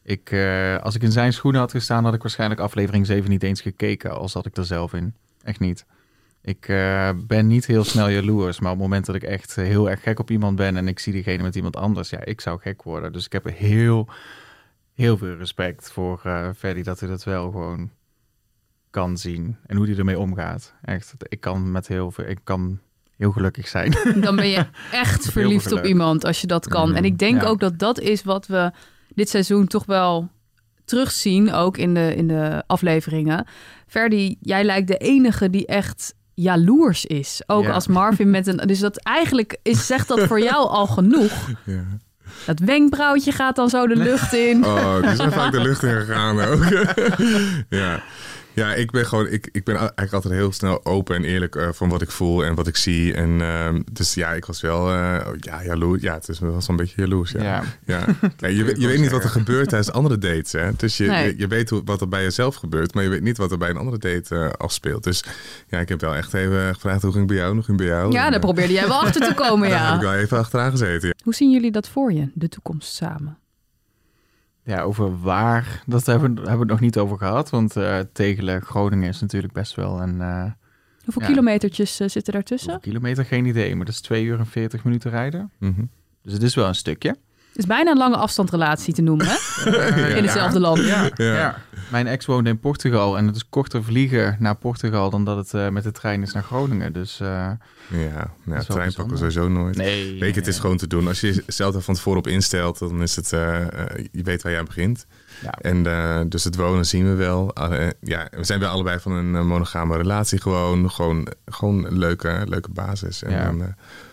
Ik, 0.03 0.31
eh, 0.31 0.77
als 0.77 0.95
ik 0.95 1.03
in 1.03 1.13
zijn 1.13 1.33
schoenen 1.33 1.61
had 1.61 1.71
gestaan, 1.71 2.05
had 2.05 2.15
ik 2.15 2.23
waarschijnlijk 2.23 2.61
aflevering 2.61 3.07
7 3.07 3.31
niet 3.31 3.43
eens 3.43 3.61
gekeken. 3.61 4.17
Al 4.17 4.29
zat 4.29 4.47
ik 4.47 4.57
er 4.57 4.65
zelf 4.65 4.93
in. 4.93 5.15
Echt 5.43 5.61
niet. 5.61 5.85
Ik 6.45 6.69
eh, 6.69 7.11
ben 7.27 7.47
niet 7.47 7.67
heel 7.67 7.85
snel 7.85 8.09
jaloers. 8.09 8.61
Maar 8.61 8.71
op 8.73 8.77
het 8.79 8.87
moment 8.87 9.07
dat 9.07 9.15
ik 9.15 9.23
echt 9.23 9.55
heel 9.55 9.91
erg 9.91 10.03
gek 10.03 10.19
op 10.19 10.31
iemand 10.31 10.57
ben 10.57 10.77
en 10.77 10.89
ik 10.89 10.99
zie 10.99 11.13
diegene 11.13 11.43
met 11.43 11.55
iemand 11.55 11.77
anders, 11.77 12.11
ja, 12.11 12.25
ik 12.25 12.41
zou 12.41 12.61
gek 12.61 12.83
worden. 12.83 13.13
Dus 13.13 13.25
ik 13.25 13.33
heb 13.33 13.45
heel, 13.45 14.09
heel 14.95 15.17
veel 15.17 15.37
respect 15.37 15.93
voor 15.93 16.21
eh 16.25 16.49
Ferdy 16.57 16.83
dat 16.83 17.01
hij 17.01 17.09
dat 17.09 17.25
wel 17.25 17.51
gewoon 17.51 17.91
kan 18.91 19.19
zien. 19.19 19.57
En 19.67 19.77
hoe 19.77 19.87
hij 19.87 19.97
ermee 19.97 20.19
omgaat. 20.19 20.75
Echt. 20.83 21.15
Ik 21.29 21.41
kan 21.41 21.71
met 21.73 21.87
heel 21.89 22.11
veel, 22.11 22.25
ik 22.29 22.39
kan 22.45 22.79
heel 23.17 23.33
gelukkig 23.33 23.69
zijn. 23.69 23.95
Dan 24.21 24.37
ben 24.37 24.49
je 24.49 24.67
echt 24.93 25.31
verliefd 25.31 25.73
op 25.73 25.85
iemand 25.85 26.25
als 26.25 26.41
je 26.41 26.47
dat 26.47 26.69
kan. 26.69 26.95
En 26.95 27.05
ik 27.05 27.19
denk 27.19 27.41
Ja. 27.43 27.49
ook 27.49 27.61
dat 27.61 27.79
dat 27.79 28.01
is 28.01 28.23
wat 28.23 28.47
we 28.47 28.71
dit 29.15 29.29
seizoen 29.29 29.67
toch 29.67 29.87
wel 29.87 30.29
terugzien, 30.85 31.53
ook 31.53 31.77
in 31.77 31.95
de, 31.95 32.15
in 32.15 32.29
de 32.29 32.63
afleveringen. 32.67 33.47
Ferdy, 33.87 34.37
jij 34.41 34.65
lijkt 34.65 34.89
de 34.89 34.97
enige 34.97 35.51
die 35.51 35.67
echt 35.67 36.15
jaloers 36.35 37.05
is. 37.05 37.43
Ook 37.47 37.65
Ja. 37.65 37.71
als 37.71 37.87
Marvin 37.87 38.31
met 38.31 38.47
een... 38.47 38.57
Dus 38.57 38.79
dat 38.79 38.97
eigenlijk 38.97 39.59
is, 39.63 39.87
zegt 39.87 40.09
dat 40.09 40.21
voor 40.21 40.41
jou 40.41 40.69
al 40.69 40.87
genoeg. 40.87 41.33
Ja. 41.65 41.83
Dat 42.47 42.59
wenkbrauwtje 42.59 43.33
gaat 43.33 43.57
dan 43.57 43.69
zo 43.69 43.87
de 43.87 43.97
lucht 43.97 44.33
in. 44.33 44.65
Oh, 44.65 45.03
die 45.03 45.15
zijn 45.17 45.33
vaak 45.33 45.53
de 45.53 45.61
lucht 45.61 45.83
in 45.83 45.95
gegaan 45.95 46.41
ook. 46.41 46.65
ja. 47.81 48.03
Ja, 48.55 48.75
ik 48.75 48.91
ben 48.91 49.07
gewoon, 49.07 49.27
ik, 49.29 49.49
ik 49.53 49.65
ben 49.65 49.77
eigenlijk 49.77 50.13
altijd 50.13 50.35
heel 50.35 50.53
snel 50.53 50.85
open 50.85 51.17
en 51.17 51.25
eerlijk 51.25 51.57
eh, 51.57 51.69
van 51.73 51.89
wat 51.89 52.03
ik 52.03 52.11
voel 52.11 52.45
en 52.45 52.55
wat 52.55 52.67
ik 52.67 52.77
zie. 52.77 53.15
En 53.15 53.41
ehm, 53.41 53.81
dus 53.93 54.15
ja, 54.15 54.33
ik 54.33 54.45
was 54.45 54.61
wel, 54.61 54.91
eh, 54.91 55.27
ja, 55.41 55.65
jaloers. 55.65 56.03
Ja, 56.03 56.15
het 56.15 56.29
is 56.29 56.39
wel 56.39 56.61
zo'n 56.61 56.77
beetje 56.77 57.01
jaloers. 57.03 57.31
Ja. 57.31 57.43
Ja. 57.43 57.63
Ja. 57.87 58.05
Ja, 58.37 58.49
je, 58.49 58.65
weet- 58.65 58.81
je 58.81 58.87
weet 58.87 59.01
niet 59.01 59.11
wat 59.11 59.25
er 59.25 59.31
gebeurt 59.31 59.69
tijdens 59.69 59.93
andere 59.93 60.19
dates. 60.19 60.53
Hè? 60.53 60.71
Dus 60.77 60.97
je, 60.97 61.07
Nee. 61.07 61.27
je, 61.27 61.35
je 61.39 61.47
weet 61.47 61.71
hoe, 61.71 61.83
wat 61.85 62.01
er 62.01 62.09
bij 62.09 62.23
jezelf 62.23 62.55
gebeurt, 62.55 62.95
maar 62.95 63.03
je 63.03 63.09
weet 63.09 63.23
niet 63.23 63.37
wat 63.37 63.51
er 63.53 63.59
bij 63.59 63.71
een 63.71 63.77
andere 63.77 63.99
date 63.99 64.35
eh, 64.37 64.49
afspeelt. 64.51 65.05
Dus 65.05 65.25
ja, 65.69 65.79
ik 65.79 65.89
heb 65.89 66.01
wel 66.01 66.15
echt 66.15 66.35
even 66.35 66.75
gevraagd 66.75 67.03
hoe 67.03 67.11
ging 67.13 67.25
het 67.25 67.33
bij 67.33 67.43
jou, 67.43 67.55
hoe 67.55 67.63
ging 67.63 67.77
bij 67.77 67.87
jou? 67.87 68.13
Ja, 68.13 68.25
En, 68.25 68.31
daar 68.31 68.41
probeerde 68.41 68.73
jij 68.73 68.87
wel 68.89 69.01
achter 69.01 69.21
te 69.21 69.35
komen, 69.45 69.69
Daar 69.71 69.87
heb 69.87 69.95
ik 69.97 70.03
ja. 70.03 70.09
wel 70.11 70.19
even 70.19 70.39
achteraan 70.39 70.71
gezeten. 70.71 71.09
ja. 71.09 71.15
Hoe 71.25 71.35
zien 71.35 71.51
jullie 71.51 71.71
dat 71.71 71.89
voor 71.89 72.13
je, 72.13 72.31
de 72.35 72.49
toekomst 72.49 72.95
samen? 72.95 73.39
Ja, 74.65 74.83
over 74.83 75.21
waar, 75.21 75.83
dat 75.87 76.07
hebben, 76.07 76.31
we- 76.35 76.41
hebben 76.41 76.55
we 76.55 76.63
het 76.63 76.71
nog 76.71 76.81
niet 76.81 76.99
over 76.99 77.19
gehad. 77.19 77.51
Want 77.51 77.77
eh 77.77 77.99
Tegelen, 78.13 78.63
Groningen 78.63 79.09
is 79.09 79.21
natuurlijk 79.21 79.53
best 79.53 79.75
wel 79.75 80.01
een... 80.03 80.21
eh 80.21 80.45
Hoeveel 81.05 81.23
Ja. 81.23 81.29
kilometertjes 81.29 82.01
eh, 82.01 82.09
zitten 82.09 82.33
daartussen? 82.33 82.71
hoeveel 82.73 82.93
kilometer, 82.93 83.25
geen 83.25 83.45
idee. 83.47 83.77
Maar 83.77 83.85
dat 83.85 83.95
is 83.95 84.01
2 84.01 84.25
uur 84.25 84.39
en 84.39 84.47
40 84.47 84.85
minuten 84.85 85.11
rijden. 85.11 85.51
Mhm. 85.59 85.85
Dus 86.23 86.33
het 86.33 86.43
is 86.43 86.55
wel 86.55 86.67
een 86.69 86.75
stukje. 86.75 87.17
Het 87.55 87.63
is 87.63 87.69
bijna 87.69 87.91
een 87.91 87.97
lange 87.99 88.17
afstandrelatie 88.17 88.95
te 88.95 89.03
noemen, 89.03 89.27
hè? 89.27 89.37
Eh, 89.71 90.17
In 90.17 90.23
hetzelfde 90.25 90.61
land. 90.61 90.79
Ja, 90.79 91.11
Ja. 91.15 91.35
ja. 91.35 91.59
Mijn 91.91 92.07
ex 92.07 92.27
woonde 92.27 92.51
in 92.51 92.59
Portugal 92.59 93.17
en 93.19 93.27
het 93.27 93.37
is 93.37 93.49
korter 93.49 93.85
vliegen 93.85 94.37
naar 94.39 94.55
Portugal 94.57 95.11
dan 95.11 95.25
dat 95.25 95.37
het 95.37 95.55
eh, 95.55 95.69
met 95.69 95.83
de 95.83 95.93
trein 95.93 96.23
is 96.23 96.33
naar 96.33 96.43
Groningen. 96.43 96.93
Dus 96.93 97.21
eh, 97.21 97.29
Ja, 97.89 98.31
ja 98.45 98.61
trein 98.61 98.93
pakken 98.95 99.19
sowieso 99.19 99.49
nooit. 99.49 99.77
nee. 99.77 100.21
Weet 100.21 100.35
je, 100.35 100.41
het 100.41 100.49
is 100.49 100.59
gewoon 100.59 100.77
te 100.77 100.87
doen. 100.87 101.09
Als 101.09 101.21
je 101.21 101.43
jezelf 101.47 101.75
er 101.75 101.83
van 101.83 101.95
tevoren 101.95 102.19
op 102.19 102.27
instelt, 102.27 102.79
dan 102.79 103.03
is 103.03 103.17
het, 103.17 103.33
eh, 103.33 103.61
eh, 103.63 103.69
je 104.13 104.23
weet 104.23 104.43
waar 104.43 104.53
je 104.53 104.59
aan 104.59 104.65
begint. 104.65 105.07
Ja. 105.43 105.51
En 105.51 105.87
eh, 105.87 106.21
dus 106.29 106.45
het 106.45 106.57
wonen 106.57 106.87
zien 106.87 107.05
we 107.05 107.15
wel. 107.15 107.53
Eh, 107.53 107.89
ja, 108.01 108.29
we 108.31 108.45
zijn 108.45 108.61
wel 108.61 108.71
allebei 108.71 108.99
van 109.01 109.13
een 109.13 109.47
monogame 109.47 109.97
relatie 109.97 110.41
gewoon. 110.41 110.91
Gewoon, 110.91 111.27
gewoon 111.47 111.85
een 111.87 111.99
leuke, 111.99 112.43
leuke 112.49 112.71
basis. 112.71 113.23
En 113.23 113.31
Ja. 113.31 113.45
dan, 113.45 113.63
eh, 113.63 113.69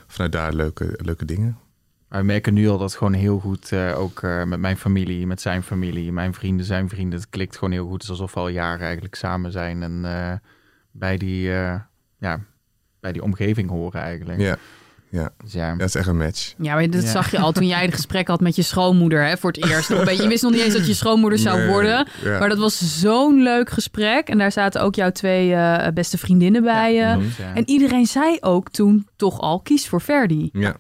vanuit 0.07 0.31
daar 0.31 0.53
leuke, 0.53 0.93
leuke 0.97 1.25
dingen. 1.25 1.57
Maar 2.11 2.19
we 2.19 2.25
merken 2.25 2.53
nu 2.53 2.69
al 2.69 2.77
dat 2.77 2.89
het 2.89 2.97
gewoon 2.97 3.13
heel 3.13 3.39
goed, 3.39 3.71
eh, 3.71 3.99
ook 3.99 4.21
eh, 4.23 4.43
met 4.43 4.59
mijn 4.59 4.77
familie, 4.77 5.27
met 5.27 5.41
zijn 5.41 5.63
familie, 5.63 6.11
mijn 6.11 6.33
vrienden, 6.33 6.65
zijn 6.65 6.89
vrienden, 6.89 7.19
het 7.19 7.29
klikt 7.29 7.55
gewoon 7.57 7.71
heel 7.73 7.83
goed. 7.85 7.93
Het 7.93 8.03
is 8.03 8.09
alsof 8.09 8.33
we 8.33 8.39
al 8.39 8.47
jaren 8.47 8.85
eigenlijk 8.85 9.15
samen 9.15 9.51
zijn 9.51 9.83
en 9.83 10.01
eh, 10.05 10.33
bij, 10.91 11.17
die, 11.17 11.51
eh, 11.53 11.75
ja, 12.19 12.39
bij 12.99 13.11
die 13.11 13.23
omgeving 13.23 13.69
horen 13.69 14.01
eigenlijk. 14.01 14.39
Ja, 14.39 14.55
ja, 15.09 15.29
Dus 15.43 15.53
ja, 15.53 15.75
dat 15.75 15.87
is 15.87 15.95
echt 15.95 16.07
een 16.07 16.17
match. 16.17 16.53
Ja, 16.57 16.73
maar 16.73 16.89
dat 16.89 17.03
Ja. 17.03 17.09
zag 17.09 17.31
je 17.31 17.39
al 17.39 17.51
toen 17.51 17.67
jij 17.67 17.81
het 17.81 17.93
gesprek 17.99 18.27
had 18.27 18.41
met 18.41 18.55
je 18.55 18.61
schoonmoeder 18.61 19.25
hè, 19.25 19.37
voor 19.37 19.51
het 19.51 19.65
eerst. 19.65 19.89
Nog 19.89 19.99
een 19.99 20.05
beetje, 20.05 20.23
je 20.23 20.29
wist 20.29 20.43
nog 20.43 20.51
niet 20.51 20.61
eens 20.61 20.73
dat 20.73 20.87
je 20.87 20.93
schoonmoeder 20.93 21.39
zou 21.39 21.57
Nee, 21.57 21.67
worden. 21.67 22.07
ja. 22.23 22.39
Maar 22.39 22.49
dat 22.49 22.57
was 22.57 22.99
zo'n 22.99 23.41
leuk 23.43 23.69
gesprek. 23.69 24.27
En 24.29 24.37
daar 24.37 24.51
zaten 24.51 24.81
ook 24.81 24.95
jouw 24.95 25.11
twee 25.11 25.53
eh, 25.53 25.87
beste 25.93 26.17
vriendinnen 26.17 26.63
bij. 26.63 26.93
Ja. 26.93 27.19
En 27.55 27.69
iedereen 27.69 28.05
zei 28.05 28.37
ook 28.39 28.69
toen 28.69 29.07
toch 29.15 29.39
al, 29.39 29.59
kies 29.59 29.87
voor 29.87 30.01
Verdi. 30.01 30.49
Ja, 30.53 30.75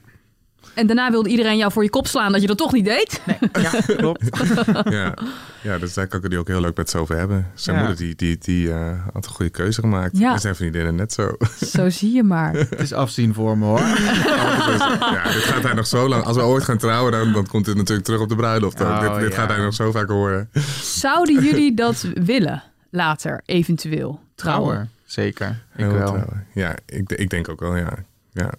En 0.73 0.87
daarna 0.87 1.11
wilde 1.11 1.29
iedereen 1.29 1.57
jou 1.57 1.71
voor 1.71 1.83
je 1.83 1.89
kop 1.89 2.07
slaan 2.07 2.31
dat 2.31 2.41
je 2.41 2.47
dat 2.47 2.57
toch 2.57 2.71
niet 2.73 2.85
deed. 2.85 3.21
ja, 3.61 3.71
klopt. 3.95 4.23
ja. 4.89 5.13
ja, 5.61 5.77
dus 5.77 5.93
daar 5.93 6.07
kan 6.07 6.19
ik 6.23 6.31
het 6.31 6.35
ook 6.39 6.47
heel 6.47 6.61
leuk 6.61 6.77
met 6.77 6.89
ze 6.89 6.97
over 6.97 7.17
hebben. 7.17 7.47
Zijn 7.53 7.75
Ja. 7.77 7.81
moeder 7.85 8.05
die, 8.05 8.15
die, 8.15 8.37
die 8.37 8.73
eh, 8.73 9.05
had 9.13 9.25
een 9.25 9.31
goede 9.31 9.51
keuze 9.51 9.81
gemaakt. 9.81 10.17
Ja. 10.17 10.33
En 10.33 10.39
zijn 10.39 10.55
vriendinnen 10.55 10.95
net 10.95 11.13
zo. 11.13 11.37
Zo 11.65 11.89
zie 11.89 12.13
je 12.13 12.23
maar. 12.23 12.53
Het 12.53 12.79
is 12.79 12.93
afzien 12.93 13.33
voor 13.33 13.57
me 13.57 13.65
hoor. 13.65 13.79
ja, 13.79 15.23
dit 15.23 15.43
gaat 15.43 15.63
hij 15.63 15.73
nog 15.73 15.87
zo 15.87 16.07
lang. 16.07 16.23
Als 16.23 16.35
we 16.37 16.43
ooit 16.43 16.63
gaan 16.63 16.77
trouwen, 16.77 17.11
dan, 17.11 17.33
dan 17.33 17.47
komt 17.47 17.65
dit 17.65 17.75
natuurlijk 17.75 18.05
terug 18.05 18.21
op 18.21 18.29
de 18.29 18.35
bruiloft. 18.35 18.81
Oh, 18.81 19.01
dit 19.01 19.19
dit 19.19 19.29
ja. 19.29 19.35
gaat 19.35 19.49
hij 19.49 19.59
nog 19.63 19.73
zo 19.73 19.91
vaak 19.91 20.09
horen. 20.09 20.49
Zouden 20.81 21.43
jullie 21.43 21.73
dat 21.75 22.05
willen 22.13 22.63
later, 22.89 23.41
eventueel, 23.45 24.19
trouwen? 24.35 24.67
Trouwen, 24.69 24.91
zeker. 25.05 25.47
Ik 25.49 25.55
Heel 25.71 25.91
wel. 25.93 26.07
trouwen. 26.07 26.45
Ja, 26.53 26.75
ik, 26.85 27.11
ik 27.11 27.29
denk 27.29 27.49
ook 27.49 27.59
wel, 27.59 27.75
ja. 27.75 27.93
ja. 28.31 28.49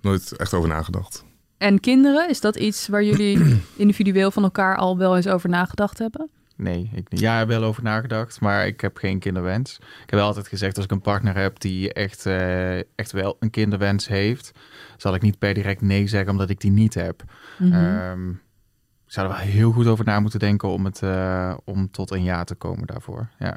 Nooit 0.00 0.36
echt 0.36 0.54
over 0.54 0.68
nagedacht. 0.68 1.24
En 1.62 1.80
kinderen, 1.80 2.28
is 2.28 2.40
dat 2.40 2.56
iets 2.56 2.88
waar 2.88 3.04
jullie 3.04 3.60
individueel 3.76 4.30
van 4.30 4.42
elkaar 4.42 4.76
al 4.76 4.98
wel 4.98 5.16
eens 5.16 5.28
over 5.28 5.48
nagedacht 5.48 5.98
hebben? 5.98 6.30
Nee, 6.56 6.90
ik 6.94 7.10
niet. 7.10 7.20
Ja, 7.20 7.32
ik 7.32 7.38
heb 7.38 7.48
wel 7.48 7.68
over 7.68 7.82
nagedacht, 7.82 8.40
maar 8.40 8.66
ik 8.66 8.80
heb 8.80 8.96
geen 8.96 9.18
kinderwens. 9.18 9.76
Ik 9.78 10.10
heb 10.10 10.10
wel 10.10 10.26
altijd 10.26 10.48
gezegd, 10.48 10.76
als 10.76 10.84
ik 10.84 10.90
een 10.90 11.00
partner 11.00 11.36
heb 11.36 11.60
die 11.60 11.92
echt, 11.92 12.26
eh, 12.26 12.78
echt 12.78 13.12
wel 13.12 13.36
een 13.40 13.50
kinderwens 13.50 14.08
heeft, 14.08 14.52
zal 14.96 15.14
ik 15.14 15.22
niet 15.22 15.38
per 15.38 15.54
direct 15.54 15.80
nee 15.80 16.06
zeggen 16.06 16.30
omdat 16.30 16.50
ik 16.50 16.60
die 16.60 16.70
niet 16.70 16.94
heb. 16.94 17.24
Mhm. 17.58 17.72
Ehm, 17.72 18.30
ik 18.30 19.12
zou 19.18 19.28
er 19.28 19.32
wel 19.32 19.42
heel 19.42 19.72
goed 19.72 19.86
over 19.86 20.04
na 20.04 20.20
moeten 20.20 20.40
denken 20.40 20.68
om, 20.68 20.84
het, 20.84 21.02
eh, 21.02 21.56
om 21.64 21.90
tot 21.90 22.10
een 22.10 22.22
ja 22.22 22.44
te 22.44 22.54
komen 22.54 22.86
daarvoor. 22.86 23.28
Ja. 23.38 23.56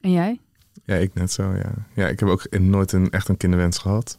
En 0.00 0.12
jij? 0.12 0.40
Ja, 0.84 0.94
ik 0.94 1.14
net 1.14 1.32
zo, 1.32 1.54
ja. 1.54 1.72
Ja, 1.94 2.08
ik 2.08 2.20
heb 2.20 2.28
ook 2.28 2.58
nooit 2.58 2.92
een, 2.92 3.10
echt 3.10 3.28
een 3.28 3.36
kinderwens 3.36 3.78
gehad. 3.78 4.18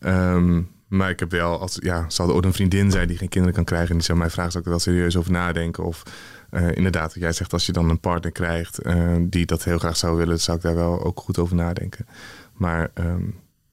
Ehm, 0.00 0.62
maar 0.92 1.10
ik 1.10 1.18
heb 1.20 1.30
wel, 1.30 1.60
als, 1.60 1.76
ja, 1.80 2.04
zal 2.08 2.28
er 2.28 2.34
ooit 2.34 2.44
een 2.44 2.52
vriendin 2.52 2.90
zijn 2.90 3.08
die 3.08 3.16
geen 3.18 3.28
kinderen 3.28 3.54
kan 3.56 3.64
krijgen... 3.64 3.88
en 3.90 3.96
die 3.96 4.04
zou 4.04 4.18
mij 4.18 4.30
vragen, 4.30 4.52
zou 4.52 4.64
ik 4.64 4.70
er 4.70 4.76
wel 4.76 4.84
serieus 4.86 5.16
over 5.16 5.32
nadenken? 5.32 5.84
Of 5.84 6.02
eh, 6.50 6.72
inderdaad, 6.76 7.12
wat 7.14 7.22
jij 7.22 7.32
zegt, 7.32 7.52
als 7.52 7.66
je 7.66 7.72
dan 7.72 7.88
een 7.90 8.00
partner 8.00 8.32
krijgt... 8.32 8.78
eh, 8.78 9.16
die 9.20 9.46
dat 9.46 9.64
heel 9.64 9.78
graag 9.78 9.96
zou 9.96 10.16
willen, 10.16 10.40
zou 10.40 10.56
ik 10.56 10.62
daar 10.62 10.74
wel 10.74 11.04
ook 11.04 11.20
goed 11.20 11.38
over 11.38 11.56
nadenken. 11.56 12.06
Maar 12.52 12.90
ehm, 12.94 13.22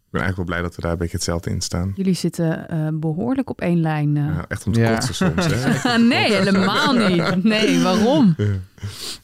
Ik 0.10 0.16
ben 0.16 0.22
eigenlijk 0.22 0.36
wel 0.36 0.46
blij 0.46 0.62
dat 0.62 0.76
we 0.76 0.82
daar 0.82 0.92
een 0.92 0.98
beetje 0.98 1.16
hetzelfde 1.18 1.50
in 1.50 1.62
staan. 1.62 1.92
Jullie 1.96 2.14
zitten 2.14 2.70
eh, 2.70 2.88
behoorlijk 2.94 3.50
op 3.50 3.62
één 3.62 3.82
lijn. 3.82 4.18
eh. 4.18 4.24
Ja, 4.26 4.46
echt 4.48 4.66
om 4.66 4.74
te 4.74 4.80
Ja. 4.80 4.94
kotsen 4.94 5.16
soms, 5.16 5.46
hè? 5.48 5.98
nee, 6.14 6.34
helemaal 6.34 6.94
niet. 6.94 7.44
Nee, 7.44 7.82
waarom? 7.82 8.36
Ja. 8.38 8.46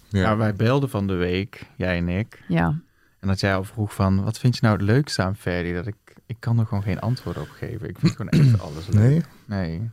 Ja, 0.09 0.37
wij 0.37 0.55
belden 0.55 0.89
van 0.89 1.07
de 1.07 1.13
week, 1.13 1.63
jij 1.77 1.97
en 1.97 2.09
ik. 2.09 2.43
Ja. 2.47 2.79
En 3.19 3.27
dat 3.27 3.39
jij 3.39 3.55
al 3.55 3.63
vroeg 3.63 3.93
van, 3.93 4.23
wat 4.23 4.37
vind 4.37 4.55
je 4.55 4.59
nou 4.63 4.75
het 4.77 4.85
leukste 4.85 5.21
aan 5.21 5.35
Ferdi? 5.35 5.73
Dat 5.73 5.87
ik, 5.87 5.95
ik 6.25 6.35
kan 6.39 6.59
er 6.59 6.65
gewoon 6.65 6.83
geen 6.83 6.99
antwoord 6.99 7.37
op 7.37 7.49
geven. 7.49 7.89
Ik 7.89 7.95
vind 7.99 8.15
gewoon 8.15 8.31
echt 8.31 8.61
alles 8.61 8.87
leuk. 8.87 8.99
Nee? 9.01 9.21
Nee. 9.45 9.89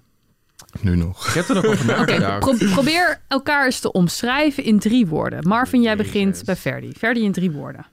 Nu 0.80 0.96
nog. 0.96 1.26
Ik 1.28 1.34
heb 1.34 1.48
er 1.48 1.54
nog 1.54 1.64
over 1.64 1.90
Oké, 2.00 2.18
nagedacht. 2.18 2.38
pro- 2.58 2.68
probeer 2.72 3.20
elkaar 3.28 3.64
eens 3.64 3.80
te 3.80 3.92
omschrijven 3.92 4.64
in 4.64 4.78
drie 4.78 5.06
woorden. 5.06 5.48
Marvin, 5.48 5.82
jij 5.82 5.96
Jezus. 5.96 6.12
begint 6.12 6.42
bij 6.44 6.56
Ferdi. 6.56 6.92
Ferdi 6.98 7.24
in 7.24 7.32
drie 7.32 7.50
woorden. 7.50 7.86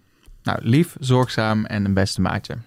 Nou, 0.43 0.59
lief, 0.61 0.95
zorgzaam 0.99 1.65
en 1.65 1.85
een 1.85 1.93
beste 1.93 2.21
maatje. 2.21 2.57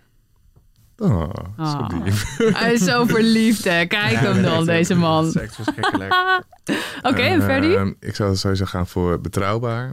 Oh, 0.97 1.31
zo 1.57 1.63
Ah. 1.63 1.89
lief. 2.05 2.37
Hij 2.37 2.73
is 2.73 2.85
zo 2.85 3.05
verliefd, 3.05 3.65
hè. 3.65 3.87
Kijk 3.87 4.15
hem 4.17 4.43
dan, 4.43 4.65
deze 4.67 4.95
man. 4.95 5.25
Dat 5.25 5.35
is 5.35 5.41
echt 5.43 5.55
verschrikkelijk. 5.55 6.15
Oké, 7.09 7.21
en 7.23 7.43
Ferdi? 7.43 7.75
Ehm, 7.75 7.93
ik 8.01 8.15
zou 8.15 8.37
sowieso 8.37 8.65
gaan 8.65 8.87
voor 8.87 9.21
betrouwbaar, 9.21 9.93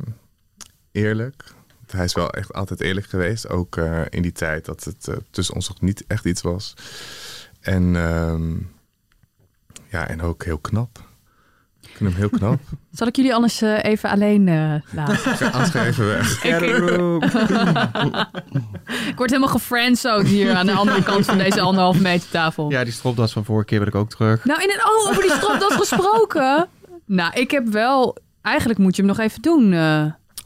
eerlijk. 0.92 1.44
Hij 1.92 2.06
is 2.06 2.14
wel 2.14 2.30
echt 2.30 2.54
altijd 2.54 2.82
eerlijk 2.82 3.08
geweest. 3.08 3.50
Ook 3.50 3.78
eh, 3.78 4.02
in 4.10 4.22
die 4.22 4.32
tijd 4.32 4.66
dat 4.66 4.84
het 4.84 5.08
eh, 5.08 5.16
tussen 5.32 5.56
ons 5.56 5.68
nog 5.68 5.82
niet 5.82 6.04
echt 6.08 6.26
iets 6.26 6.42
was. 6.42 6.74
En, 7.62 7.96
ehm, 7.96 8.52
ja, 9.90 10.08
en 10.08 10.22
ook 10.22 10.44
heel 10.44 10.58
knap. 10.58 11.08
Ik 11.82 11.90
vind 11.96 12.10
hem 12.10 12.20
heel 12.20 12.30
knap. 12.30 12.60
Zal 12.92 13.08
ik 13.08 13.16
jullie 13.16 13.34
anders 13.34 13.62
eh, 13.62 13.84
even 13.84 14.10
alleen 14.10 14.48
eh, 14.48 14.74
laten? 14.92 15.52
Als 15.54 15.70
ga 15.76 15.86
even 15.86 16.06
weg. 16.06 16.44
Ik, 16.44 16.62
ik 19.08 19.18
word 19.18 19.30
helemaal 19.30 19.50
gefriendzoned 19.50 20.28
hier 20.28 20.54
aan 20.56 20.66
de 20.66 20.72
andere 20.72 21.04
kant 21.04 21.26
van 21.26 21.38
deze 21.38 21.62
anderhalve 21.62 22.02
meter 22.02 22.30
tafel. 22.30 22.72
Ja, 22.72 22.84
die 22.84 22.94
stropdas 22.94 23.34
van 23.34 23.46
vorige 23.46 23.66
keer 23.66 23.80
wil 23.80 23.88
ik 23.88 23.96
ook 23.96 24.10
terug. 24.10 24.46
Nou, 24.46 24.62
in 24.62 24.70
het, 24.70 24.84
oh, 24.84 25.10
over 25.10 25.22
die 25.22 25.32
stropdas 25.32 25.74
gesproken. 25.76 26.68
Nou, 27.06 27.34
ik 27.34 27.52
heb 27.52 27.68
wel... 27.68 28.18
Eigenlijk 28.42 28.80
moet 28.80 28.96
je 28.96 29.02
hem 29.02 29.12
nog 29.12 29.20
even 29.20 29.42
doen. 29.42 29.74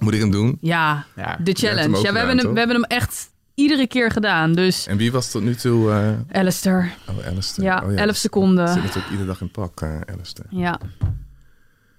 Moet 0.03 0.13
ik 0.13 0.19
hem 0.19 0.31
doen? 0.31 0.57
ja, 0.61 1.05
Ja. 1.15 1.37
de 1.43 1.53
challenge. 1.53 1.81
Ja, 1.81 1.89
we, 1.91 1.97
gedaan, 1.97 2.15
hebben 2.15 2.37
hem, 2.37 2.53
we 2.53 2.57
hebben 2.59 2.75
hem 2.81 2.85
echt 2.85 3.31
iedere 3.53 3.87
keer 3.87 4.11
gedaan. 4.11 4.53
Dus 4.53 4.87
En 4.87 4.97
wie 4.97 5.11
was 5.11 5.31
tot 5.31 5.41
nu 5.43 5.55
toe? 5.55 5.91
eh 5.91 6.37
Alistair. 6.39 6.93
oh, 7.09 7.25
Alistair. 7.27 7.65
Ja, 7.67 7.83
oh, 7.85 7.91
11 7.95 8.07
Zit 8.07 8.15
seconden. 8.17 8.65
natuurlijk 8.65 9.09
iedere 9.09 9.25
dag 9.27 9.41
in 9.41 9.51
pak, 9.51 9.81
eh 9.81 9.99
Alistair. 10.13 10.47
Ja. 10.49 10.79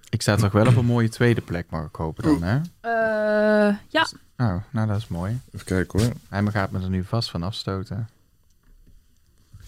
Ik 0.09 0.21
sta 0.21 0.35
toch 0.35 0.51
wel 0.51 0.67
op 0.67 0.75
een 0.75 0.85
mooie 0.85 1.09
tweede 1.09 1.41
plek, 1.41 1.65
mag 1.69 1.85
ik 1.87 1.95
hopen 1.95 2.23
dan, 2.23 2.43
hè? 2.43 2.55
Eh, 2.81 3.75
ja. 3.89 4.07
Oh, 4.37 4.55
nou, 4.71 4.87
dat 4.87 4.97
is 4.97 5.07
mooi. 5.07 5.39
Even 5.51 5.65
kijken 5.65 5.99
hoor. 6.01 6.11
Hij 6.29 6.51
gaat 6.51 6.71
me 6.71 6.79
er 6.81 6.89
nu 6.89 7.03
vast 7.03 7.29
van 7.29 7.43
afstoten. 7.43 8.09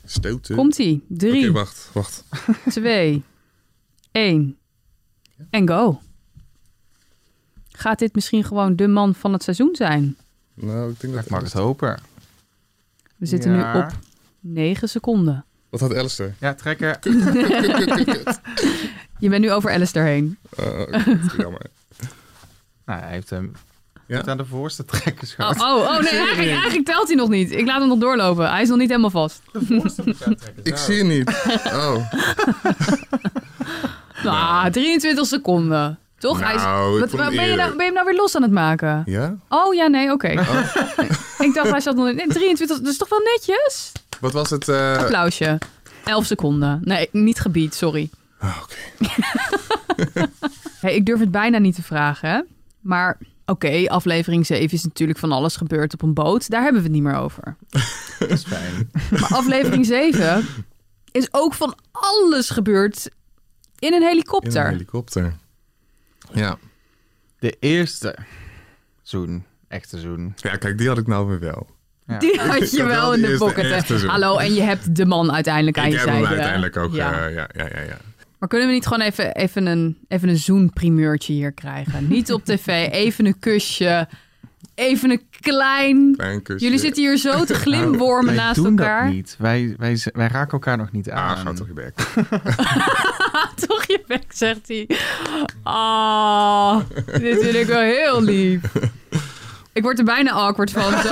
Stoten. 0.06 0.56
Komt-ie. 0.56 0.93
Oké, 1.10 1.15
Drie, 1.17 1.52
wacht, 1.52 1.89
wacht. 1.93 2.23
twee, 2.69 3.23
één. 4.12 4.58
En 5.50 5.67
go. 5.67 6.02
Gaat 7.80 8.00
dit 8.00 8.16
misschien 8.16 8.44
gewoon 8.44 8.76
de 8.76 8.88
man 8.88 9.16
van 9.16 9.34
het 9.34 9.44
seizoen 9.44 9.76
zijn? 9.76 10.18
Nou, 10.54 10.90
ik 10.92 11.00
denk 11.00 11.13
dat 11.13 11.24
Ik 11.24 11.30
mag 11.30 11.42
het 11.44 11.54
hopen. 11.54 12.00
We 13.16 13.26
zitten 13.26 13.52
Ja. 13.56 13.74
nu 13.74 13.80
op 13.80 13.92
9 14.40 14.90
seconden. 14.90 15.46
Wat 15.70 15.80
had 15.80 15.96
Alistair? 15.96 16.36
Ja, 16.40 16.54
trekker. 16.54 17.00
Je 19.20 19.30
bent 19.30 19.42
nu 19.42 19.52
over 19.52 19.72
Alistair 19.72 20.06
heen. 20.06 20.38
Uh, 20.60 21.06
jammer. 21.38 21.62
Nou, 22.86 23.00
hij 23.02 23.12
heeft 23.12 23.30
hem 23.30 23.52
Ja? 24.08 24.18
tot 24.18 24.28
aan 24.28 24.38
de 24.38 24.46
voorste 24.46 24.86
trekkers 24.86 25.32
Oh, 25.32 25.36
gehad. 25.38 25.56
oh, 25.62 25.78
oh 25.78 26.00
nee, 26.00 26.10
eigenlijk, 26.20 26.50
eigenlijk 26.52 26.86
telt 26.86 27.08
hij 27.08 27.16
nog 27.16 27.30
niet. 27.30 27.52
Ik 27.52 27.66
laat 27.66 27.80
hem 27.80 27.88
nog 27.88 28.00
doorlopen. 28.00 28.50
Hij 28.50 28.62
is 28.62 28.70
nog 28.70 28.78
niet 28.78 28.90
helemaal 28.90 29.10
vast. 29.10 29.42
De 29.52 29.66
voorste 29.66 30.02
moet. 30.06 30.52
Ik 30.63 30.78
zie 30.78 30.98
het 30.98 31.08
niet. 31.08 31.46
Oh. 31.84 32.12
Ah, 34.26 34.66
23 34.66 35.26
seconden. 35.26 36.00
Toch? 36.17 36.39
Hij 36.39 36.56
is, 36.56 36.62
Nou, 36.62 36.99
wat, 36.99 37.12
ben, 37.12 37.32
je 37.47 37.56
nou, 37.56 37.69
ben 37.69 37.77
je 37.77 37.84
hem 37.84 37.93
nou 37.93 38.06
weer 38.06 38.15
los 38.15 38.36
aan 38.36 38.41
het 38.41 38.51
maken? 38.51 39.03
Ja? 39.06 39.36
Oh 39.49 39.73
ja, 39.73 39.88
nee, 39.88 40.12
oké. 40.12 40.27
ik 41.45 41.51
dacht, 41.53 41.69
hij 41.69 41.80
zat 41.80 41.95
nog 41.95 42.08
in 42.08 42.15
nee, 42.15 42.27
23. 42.27 42.77
Dat 42.77 42.88
is 42.91 42.97
toch 42.97 43.10
wel 43.10 43.19
netjes? 43.19 43.91
Wat 44.19 44.34
was 44.34 44.49
het? 44.49 44.67
eh 44.69 44.97
Applausje. 44.97 45.58
11 46.06 46.25
seconden. 46.25 46.80
Nee, 46.84 47.10
niet 47.12 47.39
gebied, 47.39 47.73
sorry. 47.75 48.10
ah, 48.39 48.58
Oké. 48.63 49.10
Hey, 50.82 50.95
ik 50.95 51.06
durf 51.06 51.19
het 51.19 51.32
bijna 51.32 51.58
niet 51.58 51.75
te 51.75 51.84
vragen, 51.84 52.30
hè? 52.30 52.41
Maar 52.80 53.17
oké, 53.45 53.84
aflevering 53.88 54.45
7 54.45 54.71
is 54.77 54.84
natuurlijk 54.84 55.19
van 55.19 55.32
alles 55.32 55.56
gebeurd 55.56 55.93
op 55.93 56.01
een 56.01 56.13
boot. 56.13 56.49
Daar 56.49 56.62
hebben 56.63 56.82
we 56.82 56.88
het 56.88 56.95
niet 56.95 57.06
meer 57.06 57.15
over. 57.15 57.56
Dat 58.19 58.30
is 58.30 58.43
fijn. 58.43 58.91
Maar 59.12 59.30
aflevering 59.34 59.86
7 59.86 60.45
is 61.12 61.27
ook 61.32 61.53
van 61.53 61.75
alles 61.91 62.49
gebeurd 62.49 63.10
in 63.80 63.93
een 63.93 64.01
In 64.01 64.08
helikopter. 64.08 64.65
een 64.65 64.71
helikopter. 64.71 65.36
Ja. 66.34 66.58
De 67.40 67.58
eerste 67.60 68.16
zoen. 69.02 69.46
Echte 69.68 70.00
zoen. 70.00 70.34
Ja, 70.36 70.56
kijk, 70.56 70.78
die 70.78 70.88
had 70.88 70.98
ik 70.98 71.08
nou 71.08 71.28
weer 71.28 71.40
wel. 71.40 71.68
Ja. 72.08 72.18
Die 72.18 72.40
had 72.40 72.62
Ik 72.62 72.70
je 72.70 72.82
had 72.82 72.92
wel 72.92 73.13
in 73.13 73.22
de 73.22 73.36
pocket. 73.38 74.04
Hallo, 74.06 74.38
en 74.38 74.54
je 74.54 74.62
hebt 74.62 74.96
de 74.96 75.06
man 75.06 75.32
uiteindelijk 75.32 75.78
aan 75.78 75.86
ik 75.86 75.92
je 75.92 75.98
heb 75.98 76.08
zijde. 76.08 76.24
hem 76.24 76.34
uiteindelijk 76.34 76.78
ook. 76.78 76.94
Ja. 76.94 77.12
Ja. 77.12 77.28
ja, 77.28 77.50
ja, 77.54 77.68
ja, 77.74 77.82
ja. 77.82 77.98
Maar 78.40 78.50
kunnen 78.50 78.68
we 78.68 78.74
niet 78.74 78.86
gewoon 78.88 79.02
even, 79.02 79.36
even 79.36 79.66
een, 79.66 79.98
even 80.08 80.30
een 80.30 80.38
zoenprimeurtje 80.38 81.34
hier 81.34 81.52
krijgen? 81.52 82.08
Niet 82.08 82.32
op 82.34 82.46
tv, 82.46 82.88
even 82.92 83.26
een 83.26 83.40
kusje. 83.40 84.08
Even 84.76 85.10
een 85.10 85.22
klein... 85.40 86.13
Klein 86.18 86.42
kusje. 86.42 86.66
Jullie 86.66 86.80
zitten 86.80 87.04
hier 87.04 87.18
zo 87.18 87.44
te 87.44 87.54
glimwormen 87.54 88.26
wij 88.26 88.44
naast 88.44 88.56
doen 88.56 88.80
elkaar. 88.80 89.04
dat 89.04 89.13
niet. 89.13 89.36
Wij, 89.40 89.76
wij, 89.78 90.00
wij 90.13 90.28
raken 90.28 90.52
elkaar 90.52 90.78
nog 90.78 90.92
niet 90.92 91.10
aan. 91.10 91.36
Ah, 91.36 91.42
ga 91.42 91.54
toch 91.54 91.68
je 91.68 91.74
bek. 91.74 91.94
Toch 93.67 93.86
je 93.88 94.02
bek, 94.08 94.23
zegt 94.30 94.67
hij. 94.67 94.88
Ah, 95.63 96.78
dit 97.19 97.39
vind 97.43 97.56
ik 97.56 97.65
wel 97.65 97.80
heel 97.82 98.21
lief. 98.21 98.62
Ik 99.73 99.84
word 99.84 100.00
er 100.00 100.06
bijna 100.06 100.32
awkward 100.32 100.71
van. 100.71 100.91
Zo. 100.91 101.10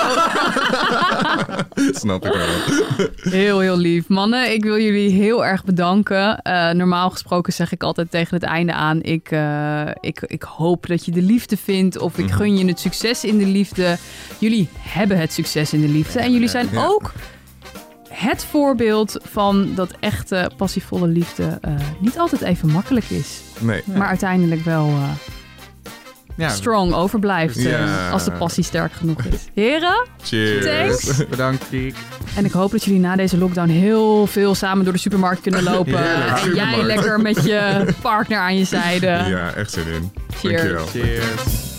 Snap 2.00 2.26
ik 2.26 2.34
wel. 2.34 3.08
Heel, 3.32 3.60
heel 3.60 3.78
lief. 3.78 4.08
Mannen, 4.08 4.54
ik 4.54 4.64
wil 4.64 4.80
jullie 4.80 5.10
heel 5.10 5.46
erg 5.46 5.64
bedanken. 5.64 6.42
Eh, 6.42 6.70
normaal 6.72 7.10
gesproken 7.10 7.54
zeg 7.54 7.72
ik 7.72 7.84
altijd 7.84 8.12
tegen 8.12 8.36
het 8.36 8.44
einde 8.44 8.74
aan... 8.74 9.02
Ik, 9.02 9.32
eh, 9.32 9.82
ik, 10.00 10.22
ik 10.22 10.44
hoop 10.44 10.88
dat 10.88 11.06
je 11.06 11.12
de 11.12 11.22
liefde 11.22 11.58
vindt... 11.58 11.98
of 11.98 12.18
ik 12.18 12.32
gun 12.32 12.58
je 12.58 12.66
het 12.66 12.80
succes 12.80 13.24
in 13.24 13.38
de 13.38 13.46
liefde. 13.46 13.98
Jullie 14.40 14.70
hebben 14.80 15.18
het 15.18 15.34
succes 15.34 15.74
in 15.74 15.82
de 15.82 15.88
liefde. 15.88 16.20
En 16.20 16.32
jullie 16.32 16.48
zijn 16.50 16.68
Ja. 16.72 16.86
ook 16.86 17.12
het 18.16 18.46
voorbeeld 18.46 19.18
van 19.32 19.72
dat 19.76 19.92
echte 20.00 20.52
passievolle 20.58 21.08
liefde... 21.08 21.58
eh, 21.62 21.72
niet 22.00 22.18
altijd 22.18 22.42
even 22.42 22.70
makkelijk 22.70 23.10
is. 23.10 23.40
Nee. 23.60 23.82
Maar 23.86 24.08
uiteindelijk 24.08 24.64
wel 24.64 24.88
eh, 24.88 25.10
Ja, 26.36 26.50
strong 26.50 26.94
overblijft... 26.94 27.58
eh, 27.58 27.64
Ja. 27.64 28.10
als 28.10 28.24
de 28.24 28.32
passie 28.32 28.64
sterk 28.64 28.92
genoeg 28.94 29.22
is. 29.24 29.40
Heren? 29.64 30.08
Cheers. 30.24 30.66
Thanks. 30.66 31.18
bedankt, 31.30 31.66
Kiek. 31.70 31.96
En 32.36 32.46
ik 32.46 32.52
hoop 32.52 32.72
dat 32.72 32.84
jullie 32.84 33.00
na 33.00 33.16
deze 33.16 33.38
lockdown 33.38 33.70
heel 33.70 34.28
veel 34.28 34.56
samen 34.56 34.84
door 34.84 34.94
de 34.94 35.00
supermarkt 35.00 35.42
kunnen 35.42 35.64
lopen. 35.64 35.98
En 36.38 36.54
jij 36.56 36.84
lekker 36.84 37.22
met 37.22 37.44
je 37.44 37.86
partner 38.02 38.38
aan 38.40 38.58
je 38.58 38.66
zijde. 38.66 39.08
Ja, 39.08 39.54
echt 39.54 39.72
zin 39.72 39.88
in. 39.88 40.12
Cheers. 40.38 40.62
Dankjewel. 40.62 40.86
Cheers. 40.86 41.75